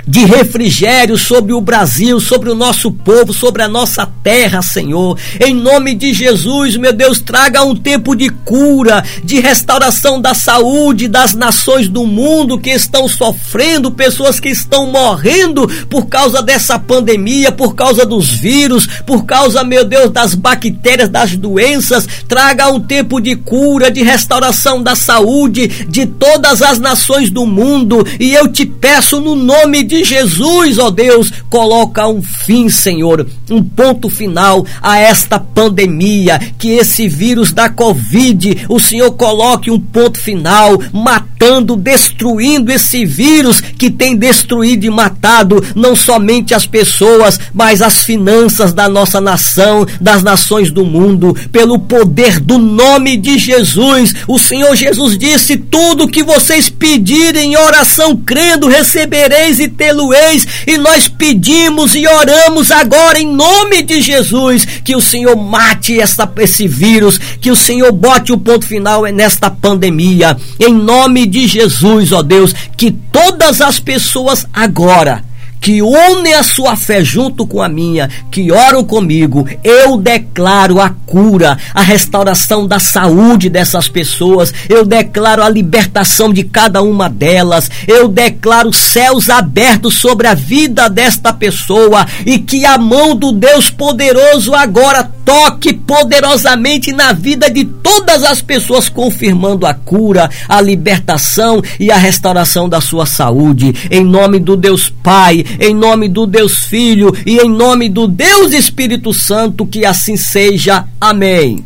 de 0.07 0.25
refrigério 0.25 1.17
sobre 1.17 1.53
o 1.53 1.61
Brasil, 1.61 2.21
sobre 2.21 2.51
o 2.51 2.55
nosso 2.55 2.91
povo, 2.91 3.33
sobre 3.33 3.63
a 3.63 3.69
nossa 3.69 4.07
terra, 4.23 4.61
Senhor. 4.63 5.19
Em 5.41 5.55
nome 5.55 5.95
de 5.95 6.13
Jesus, 6.13 6.77
meu 6.77 6.93
Deus, 6.93 7.21
traga 7.21 7.63
um 7.63 7.75
tempo 7.75 8.15
de 8.15 8.29
cura, 8.29 9.03
de 9.23 9.41
restauração 9.41 10.21
da 10.21 10.35
saúde 10.35 11.09
das 11.09 11.35
nações 11.35 11.89
do 11.89 12.07
mundo 12.07 12.59
que 12.59 12.71
estão 12.71 13.09
sofrendo, 13.09 13.91
pessoas 13.91 14.39
que 14.39 14.49
estão 14.49 14.87
morrendo 14.87 15.67
por 15.89 16.07
causa 16.07 16.43
dessa 16.43 16.79
pandemia, 16.79 17.51
por 17.51 17.75
causa 17.75 18.05
dos 18.05 18.31
vírus, 18.31 18.87
por 19.07 19.25
causa, 19.25 19.65
meu 19.65 19.85
Deus, 19.85 20.11
das 20.11 20.35
bactérias, 20.35 21.09
das 21.09 21.37
doenças. 21.37 22.07
Traga 22.29 22.69
um 22.69 22.81
tempo 22.81 23.21
de 23.21 23.37
cura, 23.37 23.91
de 23.91 24.03
restauração 24.03 24.83
da 24.83 24.95
saúde 24.95 25.69
de 25.89 26.07
todas 26.07 26.63
as 26.63 26.79
nações 26.79 27.31
do 27.31 27.47
mundo. 27.47 28.07
E 28.21 28.35
eu 28.35 28.49
te 28.49 28.67
peço 28.67 29.21
no 29.21 29.35
nome 29.35 29.83
de 29.83 29.94
de 29.95 30.03
Jesus, 30.03 30.77
ó 30.79 30.91
Deus, 30.91 31.31
coloca 31.49 32.09
um 32.09 32.21
fim, 32.21 32.69
Senhor, 32.69 33.25
um 33.49 33.63
ponto 33.63 34.11
final 34.11 34.67
a 34.83 34.99
esta 34.99 35.39
pandemia, 35.39 36.41
que 36.59 36.71
esse 36.71 37.07
vírus 37.09 37.53
da 37.53 37.69
Covid, 37.69 38.67
o 38.69 38.81
Senhor 38.81 39.13
coloque 39.13 39.71
um 39.71 39.79
ponto 39.79 40.19
final, 40.19 40.81
matando, 40.93 41.77
destruindo 41.77 42.73
esse 42.73 43.05
vírus 43.05 43.61
que 43.61 43.89
tem 43.89 44.17
destruído 44.17 44.85
e 44.85 44.91
matado 44.91 45.65
não 45.77 45.95
somente 45.95 46.55
as 46.55 46.67
pessoas, 46.67 47.39
mas 47.53 47.81
as 47.81 48.03
finanças 48.03 48.73
da 48.73 48.89
nossa 48.89 49.21
nação, 49.21 49.87
das 50.01 50.25
nações 50.25 50.73
do 50.73 50.85
mundo, 50.85 51.37
pelo 51.53 51.79
poder 51.79 52.41
do 52.41 52.59
nome 52.59 53.17
de 53.17 53.39
Jesus. 53.39 54.13
O 54.27 54.41
Senhor 54.41 54.75
Jesus 54.75 55.17
disse: 55.17 55.57
tudo 55.57 56.09
que 56.09 56.25
vocês 56.25 56.69
pedirem 56.69 57.53
em 57.53 57.57
oração 57.57 58.17
crendo, 58.17 58.67
recebereis 58.67 59.61
e 59.61 59.69
tê-lo-eis, 59.85 60.47
e 60.67 60.79
nós 60.79 61.09
pedimos 61.09 61.95
e 61.95 62.07
oramos 62.07 62.71
agora 62.71 63.21
em 63.21 63.31
nome 63.31 63.83
de 63.83 64.01
Jesus 64.01 64.65
que 64.83 64.97
o 64.97 65.01
Senhor 65.01 65.37
mate 65.37 66.01
essa, 66.01 66.31
esse 66.39 66.67
vírus, 66.67 67.19
que 67.19 67.51
o 67.51 67.57
Senhor 67.57 67.93
bote 67.93 68.33
o 68.33 68.39
ponto 68.39 68.67
final 68.67 69.03
nesta 69.13 69.51
pandemia, 69.51 70.37
em 70.59 70.73
nome 70.73 71.27
de 71.27 71.47
Jesus, 71.47 72.13
ó 72.13 72.23
Deus, 72.23 72.55
que 72.77 72.91
todas 72.91 73.61
as 73.61 73.79
pessoas 73.79 74.47
agora 74.53 75.23
que 75.65 75.81
unem 75.81 76.35
a 76.35 76.43
sua 76.43 76.77
fé 76.77 77.03
junto 77.03 77.47
com 77.47 77.63
a 77.63 77.71
minha, 77.71 78.11
que 78.31 78.53
oram 78.53 78.85
comigo, 78.85 79.49
eu 79.65 79.97
declaro 79.97 80.79
a 80.79 80.91
cura, 80.91 81.57
a 81.73 81.81
restauração 81.81 82.67
da 82.67 82.79
saúde 82.79 83.49
dessas 83.49 83.89
pessoas, 83.89 84.53
eu 84.69 84.85
declaro 84.85 85.43
a 85.43 85.49
libertação 85.49 86.31
de 86.31 86.45
cada 86.45 86.83
uma 86.83 87.09
delas, 87.09 87.71
eu 87.89 88.09
declaro 88.09 88.75
céus 88.75 89.31
abertos 89.31 89.95
sobre 89.95 90.27
a 90.27 90.35
vida 90.35 90.91
desta 90.91 91.33
pessoa 91.33 92.07
e 92.27 92.39
que 92.39 92.67
a 92.67 92.77
mão 92.77 93.17
do 93.17 93.33
Deus 93.33 93.71
poderoso 93.71 94.55
agora 94.55 95.11
toque 95.25 95.73
poderosamente 95.73 96.93
na 96.93 97.13
vida 97.13 97.51
de 97.51 97.65
todas 97.65 98.23
as 98.23 98.43
pessoas, 98.43 98.89
confirmando 98.89 99.67
a 99.67 99.73
cura, 99.73 100.29
a 100.49 100.61
libertação 100.61 101.63
e 101.81 101.91
a 101.91 101.97
restauração 101.97 102.69
da 102.69 102.81
sua 102.81 103.07
saúde. 103.07 103.75
Em 103.91 104.05
nome 104.05 104.39
do 104.39 104.57
Deus 104.57 104.91
Pai, 105.03 105.45
em 105.61 105.75
nome 105.75 106.09
do 106.09 106.27
Deus 106.27 106.67
Filho 106.67 107.13
e 107.27 107.39
em 107.39 107.49
nome 107.49 107.89
do 107.89 108.07
Deus 108.07 108.53
Espírito 108.53 109.13
Santo, 109.13 109.67
que 109.67 109.85
assim 109.85 110.17
seja. 110.17 110.87
Amém. 111.01 111.65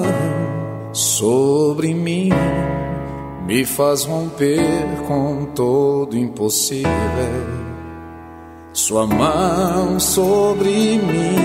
Mão 0.00 0.94
sobre 0.94 1.94
mim 1.94 2.30
me 3.46 3.64
faz 3.64 4.04
romper 4.04 4.60
com 5.06 5.46
todo 5.54 6.16
impossível. 6.16 6.90
Sua 8.72 9.06
mão 9.06 10.00
sobre 10.00 10.70
mim 10.98 11.36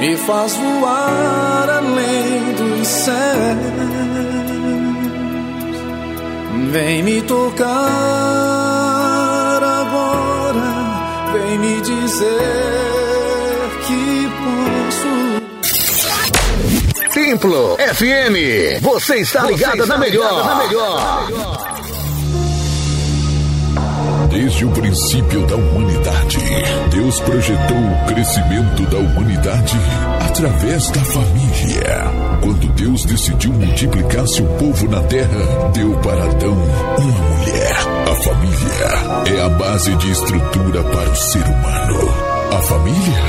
me 0.00 0.16
faz 0.16 0.56
voar 0.56 1.68
além 1.68 2.54
dos 2.54 2.88
céus. 2.88 3.78
Vem 6.72 7.02
me 7.02 7.22
tocar 7.22 7.68
agora, 9.62 11.32
vem 11.32 11.58
me 11.58 11.80
dizer 11.80 12.87
Templo 17.18 17.76
FM. 17.76 18.80
Você 18.80 19.16
está 19.16 19.44
ligado 19.44 19.84
na 19.86 19.98
melhor. 19.98 20.46
na 20.46 20.54
melhor. 20.54 21.28
Desde 24.30 24.64
o 24.64 24.70
princípio 24.70 25.44
da 25.46 25.56
humanidade, 25.56 26.38
Deus 26.92 27.18
projetou 27.18 27.76
o 27.76 28.06
crescimento 28.06 28.82
da 28.84 28.98
humanidade 28.98 29.76
através 30.30 30.88
da 30.90 31.00
família. 31.00 32.04
Quando 32.40 32.68
Deus 32.74 33.04
decidiu 33.04 33.52
multiplicar 33.52 34.24
seu 34.28 34.46
povo 34.46 34.88
na 34.88 35.02
terra, 35.02 35.70
deu 35.74 35.90
para 35.98 36.22
Adão 36.22 36.54
uma 36.54 37.20
mulher. 37.20 37.76
A 38.06 38.14
família 38.14 39.36
é 39.36 39.44
a 39.44 39.48
base 39.48 39.92
de 39.96 40.12
estrutura 40.12 40.84
para 40.84 41.10
o 41.10 41.16
ser 41.16 41.42
humano. 41.42 42.38
A 42.52 42.62
família 42.62 43.27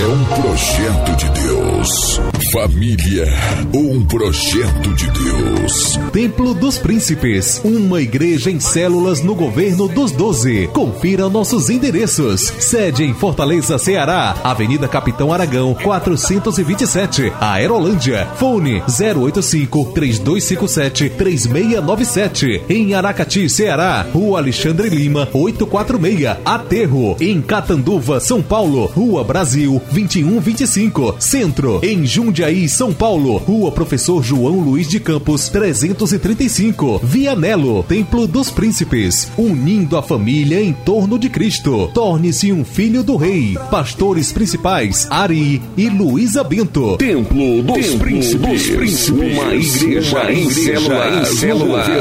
é 0.00 0.06
um 0.06 0.24
projeto 0.24 1.16
de 1.16 1.30
Deus. 1.42 2.20
Família, 2.52 3.26
um 3.72 4.04
projeto 4.04 4.94
de 4.94 5.10
Deus. 5.10 5.98
Templo 6.12 6.54
dos 6.54 6.78
Príncipes, 6.78 7.60
uma 7.64 8.00
igreja 8.00 8.50
em 8.50 8.58
células 8.60 9.22
no 9.22 9.34
governo 9.34 9.88
dos 9.88 10.12
doze. 10.12 10.68
Confira 10.72 11.28
nossos 11.28 11.70
endereços. 11.70 12.52
Sede 12.58 13.04
em 13.04 13.14
Fortaleza, 13.14 13.78
Ceará, 13.78 14.36
Avenida 14.42 14.88
Capitão 14.88 15.32
Aragão, 15.32 15.74
427, 15.74 17.32
Aerolândia. 17.40 18.28
Fone 18.36 18.82
085 18.88 19.92
3257 19.94 21.10
3697. 21.10 22.62
Em 22.68 22.94
Aracati, 22.94 23.48
Ceará, 23.48 24.04
Rua 24.12 24.38
Alexandre 24.38 24.88
Lima, 24.88 25.28
846, 25.32 26.36
Aterro. 26.44 27.16
Em 27.20 27.40
Catanduva, 27.40 28.20
São 28.20 28.42
Paulo, 28.42 28.86
Rua 28.86 29.24
Brasil 29.24 29.80
2125. 29.94 31.16
Centro, 31.20 31.80
em 31.82 32.04
Jundiaí, 32.04 32.68
São 32.68 32.92
Paulo. 32.92 33.36
Rua 33.36 33.70
Professor 33.70 34.22
João 34.22 34.58
Luiz 34.60 34.88
de 34.88 34.98
Campos, 34.98 35.48
335. 35.48 37.00
Vianelo, 37.02 37.84
Templo 37.84 38.26
dos 38.26 38.50
Príncipes. 38.50 39.30
Unindo 39.38 39.96
a 39.96 40.02
família 40.02 40.60
em 40.60 40.72
torno 40.72 41.18
de 41.18 41.28
Cristo. 41.28 41.88
Torne-se 41.94 42.52
um 42.52 42.64
filho 42.64 43.04
do 43.04 43.16
Rei. 43.16 43.56
Pastores 43.70 44.32
principais, 44.32 45.06
Ari 45.10 45.62
e 45.76 45.88
Luísa 45.88 46.42
Bento. 46.42 46.96
Templo 46.96 47.62
dos, 47.62 47.76
Templo 47.76 47.98
príncipes, 48.00 48.50
dos 48.50 48.70
príncipes. 48.70 49.08
Uma 49.10 49.54
igreja, 49.54 50.20
uma 50.20 50.32
em 50.32 50.50
células. 50.50 51.28
Em 51.28 51.36
células. 51.36 51.92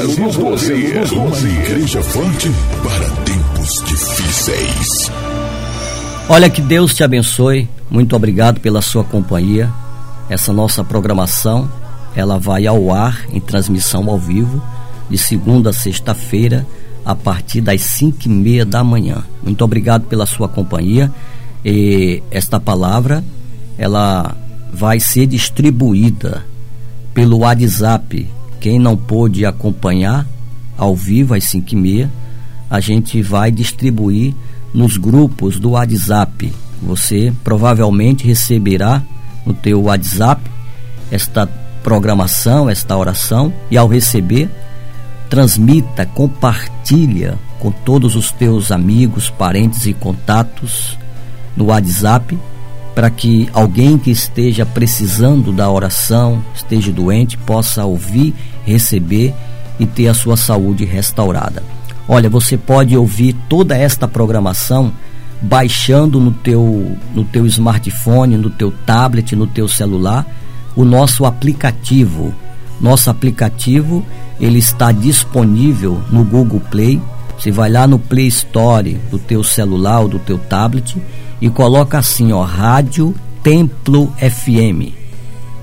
Uma 1.11 1.49
igreja 1.61 2.01
forte 2.01 2.49
para 2.81 3.09
tempos 3.23 3.83
difíceis. 3.85 4.72
Olha 6.33 6.49
que 6.49 6.63
Deus 6.63 6.95
te 6.95 7.03
abençoe. 7.03 7.69
Muito 7.91 8.15
obrigado 8.15 8.59
pela 8.59 8.81
sua 8.81 9.03
companhia. 9.03 9.71
Essa 10.27 10.51
nossa 10.51 10.83
programação, 10.83 11.71
ela 12.15 12.39
vai 12.39 12.65
ao 12.65 12.91
ar 12.91 13.23
em 13.31 13.39
transmissão 13.39 14.09
ao 14.09 14.17
vivo 14.17 14.59
de 15.07 15.15
segunda 15.15 15.69
a 15.69 15.73
sexta-feira 15.73 16.65
a 17.05 17.13
partir 17.13 17.61
das 17.61 17.81
cinco 17.81 18.21
e 18.25 18.29
meia 18.29 18.65
da 18.65 18.83
manhã. 18.83 19.23
Muito 19.43 19.63
obrigado 19.63 20.07
pela 20.07 20.25
sua 20.25 20.49
companhia. 20.49 21.11
E 21.63 22.23
esta 22.31 22.59
palavra, 22.59 23.23
ela 23.77 24.35
vai 24.73 24.99
ser 24.99 25.27
distribuída 25.27 26.43
pelo 27.13 27.41
WhatsApp. 27.41 28.27
Quem 28.59 28.79
não 28.79 28.97
pôde 28.97 29.45
acompanhar 29.45 30.25
ao 30.75 30.95
vivo 30.95 31.35
às 31.35 31.43
cinco 31.43 31.75
e 31.75 31.75
meia, 31.75 32.11
a 32.71 32.79
gente 32.79 33.21
vai 33.21 33.51
distribuir 33.51 34.33
nos 34.73 34.97
grupos 34.97 35.59
do 35.59 35.71
WhatsApp. 35.71 36.51
Você 36.81 37.33
provavelmente 37.43 38.25
receberá 38.25 39.01
no 39.45 39.53
teu 39.53 39.83
WhatsApp 39.83 40.41
esta 41.11 41.47
programação, 41.83 42.69
esta 42.69 42.97
oração 42.97 43.53
e 43.69 43.77
ao 43.77 43.87
receber, 43.87 44.49
transmita, 45.29 46.05
compartilha 46.05 47.37
com 47.59 47.71
todos 47.71 48.15
os 48.15 48.31
teus 48.31 48.71
amigos, 48.71 49.29
parentes 49.29 49.85
e 49.85 49.93
contatos 49.93 50.97
no 51.55 51.65
WhatsApp 51.65 52.37
para 52.93 53.09
que 53.09 53.49
alguém 53.53 53.97
que 53.97 54.11
esteja 54.11 54.65
precisando 54.65 55.51
da 55.51 55.69
oração, 55.69 56.43
esteja 56.53 56.91
doente, 56.91 57.37
possa 57.37 57.85
ouvir, 57.85 58.33
receber 58.65 59.33
e 59.79 59.85
ter 59.85 60.07
a 60.07 60.13
sua 60.13 60.37
saúde 60.37 60.85
restaurada. 60.85 61.63
Olha, 62.07 62.29
você 62.29 62.57
pode 62.57 62.97
ouvir 62.97 63.33
toda 63.47 63.77
esta 63.77 64.07
programação 64.07 64.91
baixando 65.41 66.19
no 66.19 66.31
teu, 66.31 66.97
no 67.13 67.23
teu 67.23 67.45
smartphone, 67.45 68.37
no 68.37 68.49
teu 68.49 68.71
tablet, 68.85 69.35
no 69.35 69.45
teu 69.45 69.67
celular, 69.67 70.25
o 70.75 70.83
nosso 70.85 71.25
aplicativo. 71.25 72.33
Nosso 72.79 73.09
aplicativo, 73.09 74.05
ele 74.39 74.59
está 74.59 74.91
disponível 74.91 76.01
no 76.09 76.23
Google 76.23 76.61
Play. 76.71 77.01
Você 77.37 77.51
vai 77.51 77.69
lá 77.69 77.87
no 77.87 77.99
Play 77.99 78.27
Store 78.27 78.93
do 79.11 79.19
teu 79.19 79.43
celular 79.43 80.01
ou 80.01 80.07
do 80.07 80.19
teu 80.19 80.37
tablet 80.37 80.97
e 81.41 81.49
coloca 81.49 81.97
assim, 81.97 82.31
ó, 82.31 82.43
Rádio 82.43 83.13
Templo 83.43 84.13
FM. 84.17 85.02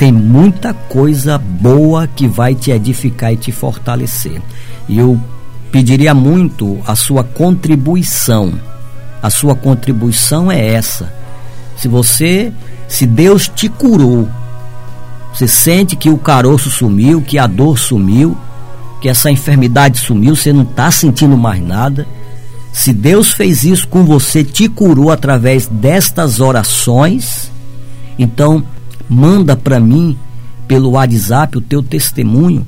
tem 0.00 0.10
muita 0.10 0.72
coisa 0.72 1.36
boa 1.36 2.06
que 2.06 2.26
vai 2.26 2.54
te 2.54 2.70
edificar 2.70 3.34
e 3.34 3.36
te 3.36 3.52
fortalecer. 3.52 4.40
E 4.88 4.98
eu 4.98 5.20
pediria 5.70 6.14
muito 6.14 6.78
a 6.86 6.96
sua 6.96 7.22
contribuição. 7.22 8.54
A 9.22 9.28
sua 9.28 9.54
contribuição 9.54 10.50
é 10.50 10.72
essa. 10.72 11.12
Se 11.76 11.86
você, 11.86 12.50
se 12.88 13.04
Deus 13.04 13.46
te 13.46 13.68
curou, 13.68 14.26
você 15.34 15.46
sente 15.46 15.94
que 15.96 16.08
o 16.08 16.16
caroço 16.16 16.70
sumiu, 16.70 17.20
que 17.20 17.38
a 17.38 17.46
dor 17.46 17.78
sumiu, 17.78 18.34
que 19.02 19.08
essa 19.10 19.30
enfermidade 19.30 19.98
sumiu, 19.98 20.34
você 20.34 20.50
não 20.50 20.62
está 20.62 20.90
sentindo 20.90 21.36
mais 21.36 21.62
nada 21.62 22.08
se 22.72 22.92
Deus 22.92 23.32
fez 23.32 23.64
isso 23.64 23.86
com 23.88 24.04
você, 24.04 24.44
te 24.44 24.66
curou 24.66 25.10
através 25.10 25.66
destas 25.66 26.40
orações, 26.40 27.50
então 28.18 28.64
manda 29.10 29.56
para 29.56 29.80
mim 29.80 30.16
pelo 30.68 30.92
WhatsApp 30.92 31.58
o 31.58 31.60
teu 31.60 31.82
testemunho. 31.82 32.64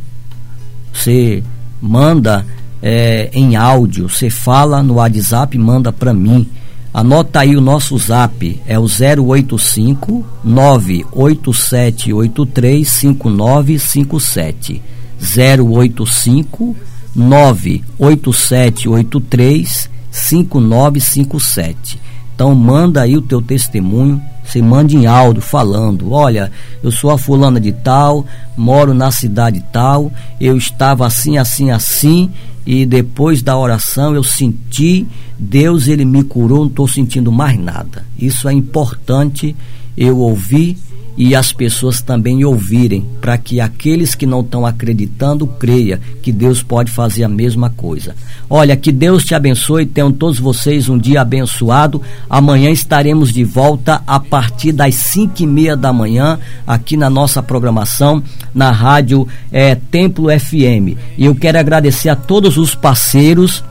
Você 0.92 1.44
manda 1.80 2.44
é, 2.82 3.30
em 3.32 3.54
áudio, 3.54 4.08
você 4.08 4.28
fala 4.28 4.82
no 4.82 4.94
WhatsApp, 4.94 5.56
manda 5.56 5.92
para 5.92 6.12
mim. 6.12 6.48
Anota 6.92 7.38
aí 7.40 7.56
o 7.56 7.60
nosso 7.60 7.96
zap, 7.96 8.60
é 8.66 8.76
o 8.78 8.82
085 8.82 10.26
98783 10.44 12.88
5957. 12.88 14.82
085 15.18 16.76
98783 17.14 19.88
5957. 20.10 22.00
Então 22.34 22.54
manda 22.54 23.02
aí 23.02 23.16
o 23.16 23.22
teu 23.22 23.40
testemunho, 23.40 24.20
você 24.44 24.60
manda 24.60 24.92
em 24.92 25.06
áudio 25.06 25.40
falando, 25.40 26.12
olha, 26.12 26.50
eu 26.82 26.90
sou 26.90 27.10
a 27.10 27.18
fulana 27.18 27.60
de 27.60 27.72
tal, 27.72 28.26
moro 28.56 28.92
na 28.92 29.10
cidade 29.10 29.64
tal, 29.72 30.10
eu 30.40 30.56
estava 30.56 31.06
assim, 31.06 31.38
assim, 31.38 31.70
assim, 31.70 32.30
e 32.66 32.84
depois 32.84 33.42
da 33.42 33.56
oração 33.56 34.14
eu 34.14 34.22
senti, 34.22 35.06
Deus 35.38 35.88
ele 35.88 36.04
me 36.04 36.22
curou, 36.22 36.60
não 36.60 36.66
estou 36.66 36.88
sentindo 36.88 37.30
mais 37.30 37.58
nada. 37.58 38.04
Isso 38.18 38.48
é 38.48 38.52
importante 38.52 39.54
eu 39.96 40.18
ouvir 40.18 40.76
e 41.16 41.34
as 41.34 41.52
pessoas 41.52 42.00
também 42.00 42.44
ouvirem, 42.44 43.06
para 43.20 43.36
que 43.36 43.60
aqueles 43.60 44.14
que 44.14 44.26
não 44.26 44.40
estão 44.40 44.64
acreditando 44.64 45.46
creia 45.46 46.00
que 46.22 46.32
Deus 46.32 46.62
pode 46.62 46.90
fazer 46.90 47.24
a 47.24 47.28
mesma 47.28 47.70
coisa. 47.70 48.14
Olha, 48.48 48.76
que 48.76 48.90
Deus 48.90 49.24
te 49.24 49.34
abençoe, 49.34 49.86
tenham 49.86 50.10
todos 50.10 50.38
vocês 50.38 50.88
um 50.88 50.98
dia 50.98 51.20
abençoado. 51.20 52.00
Amanhã 52.28 52.70
estaremos 52.70 53.32
de 53.32 53.44
volta 53.44 54.02
a 54.06 54.18
partir 54.18 54.72
das 54.72 54.94
cinco 54.94 55.42
e 55.42 55.46
meia 55.46 55.76
da 55.76 55.92
manhã 55.92 56.38
aqui 56.66 56.96
na 56.96 57.10
nossa 57.10 57.42
programação 57.42 58.22
na 58.54 58.70
rádio 58.70 59.26
é, 59.50 59.74
Templo 59.74 60.28
FM. 60.28 60.96
E 61.16 61.24
eu 61.24 61.34
quero 61.34 61.58
agradecer 61.58 62.08
a 62.08 62.16
todos 62.16 62.56
os 62.56 62.74
parceiros 62.74 63.62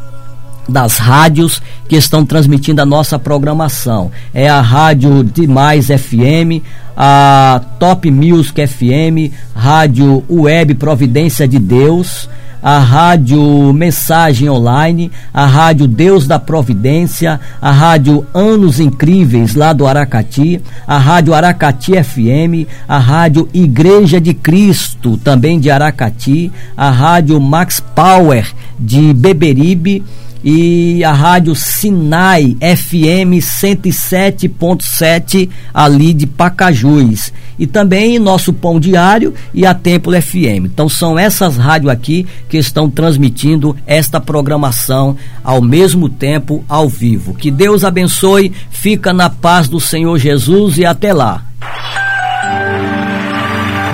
das 0.72 0.98
rádios 0.98 1.62
que 1.88 1.96
estão 1.96 2.26
transmitindo 2.26 2.82
a 2.82 2.86
nossa 2.86 3.20
programação. 3.20 4.12
É 4.34 4.50
a 4.50 4.62
Rádio 4.62 5.24
Demais 5.24 5.88
FM, 5.88 6.64
a 6.96 7.62
Top 7.80 8.10
Music 8.10 8.66
FM, 8.66 9.34
Rádio 9.54 10.24
Web 10.30 10.76
Providência 10.76 11.48
de 11.48 11.60
Deus, 11.60 12.30
a 12.62 12.78
Rádio 12.78 13.74
Mensagem 13.74 14.50
Online, 14.50 15.12
a 15.34 15.46
Rádio 15.46 15.88
Deus 15.88 16.28
da 16.28 16.38
Providência, 16.38 17.40
a 17.60 17.72
Rádio 17.72 18.26
Anos 18.34 18.80
Incríveis 18.80 19.56
lá 19.56 19.74
do 19.74 19.88
Aracati, 19.88 20.62
a 20.86 20.98
Rádio 20.98 21.34
Aracati 21.34 21.94
FM, 21.94 22.70
a 22.88 23.00
Rádio 23.00 23.50
Igreja 23.54 24.22
de 24.22 24.34
Cristo 24.34 25.18
também 25.18 25.60
de 25.60 25.72
Aracati, 25.72 26.52
a 26.78 26.92
Rádio 26.92 27.40
Max 27.42 27.80
Power 27.96 28.48
de 28.80 29.14
Beberibe 29.14 30.04
e 30.44 31.04
a 31.04 31.14
rádio 31.14 31.56
Sinai 31.56 32.56
FM 32.60 33.40
107.7 33.42 35.50
ali 35.74 36.14
de 36.14 36.28
Pacajus 36.28 37.34
e 37.58 37.66
também 37.68 38.18
nosso 38.18 38.52
Pão 38.52 38.80
Diário 38.80 39.36
e 39.54 39.66
a 39.66 39.74
Templo 39.74 40.14
FM. 40.20 40.66
Então 40.66 40.90
são 40.90 41.20
essas 41.20 41.58
rádios 41.58 41.92
aqui 41.92 42.26
que 42.50 42.58
estão 42.58 42.90
transmitindo 42.90 43.78
esta 43.86 44.20
programação 44.20 45.16
ao 45.44 45.62
mesmo 45.62 46.10
tempo 46.10 46.66
ao 46.68 46.90
vivo. 46.90 47.36
Que 47.36 47.52
Deus 47.52 47.84
abençoe, 47.84 48.52
fica 48.72 49.14
na 49.14 49.30
paz 49.30 49.68
do 49.68 49.80
Senhor 49.80 50.18
Jesus 50.18 50.80
e 50.80 50.86
até 50.86 51.14
lá. 51.14 51.46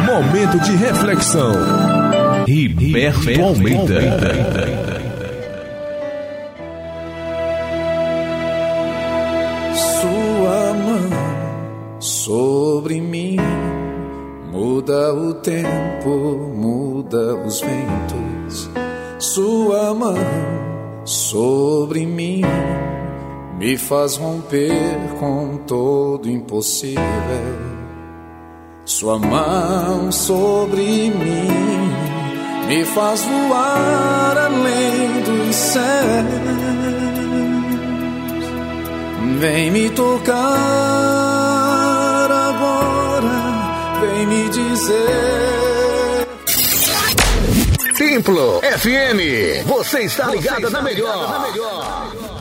Momento 0.06 0.60
de 0.62 0.78
reflexão. 0.78 1.52
Riberto 2.48 3.42
Almeida. 3.42 4.87
Sobre 12.28 13.00
mim. 13.00 13.38
Muda 14.52 15.14
o 15.14 15.34
tempo, 15.36 16.10
muda 16.54 17.36
os 17.36 17.62
ventos. 17.62 18.70
Sua 19.18 19.94
mão 19.94 20.18
sobre 21.06 22.06
mim 22.06 22.42
me 23.58 23.78
faz 23.78 24.18
romper 24.18 24.74
com 25.22 25.58
todo 25.66 26.30
impossível. 26.30 27.06
Sua 28.84 29.18
mão 29.18 30.12
sobre 30.12 31.10
mim 31.10 31.48
me 32.68 32.84
faz 32.84 33.24
voar 33.24 34.38
além 34.38 35.22
dos 35.24 35.56
céus. 35.56 36.48
Vem 39.40 39.72
me 39.72 39.90
tocar 39.92 41.27
me 44.28 44.50
dizer. 44.50 46.28
Templo 47.98 48.62
FM, 48.62 49.66
você 49.66 50.02
está 50.02 50.28
ligado, 50.28 50.70
na, 50.70 50.82
melhor. 50.82 51.32
na 51.32 51.40
melhor. 51.40 52.37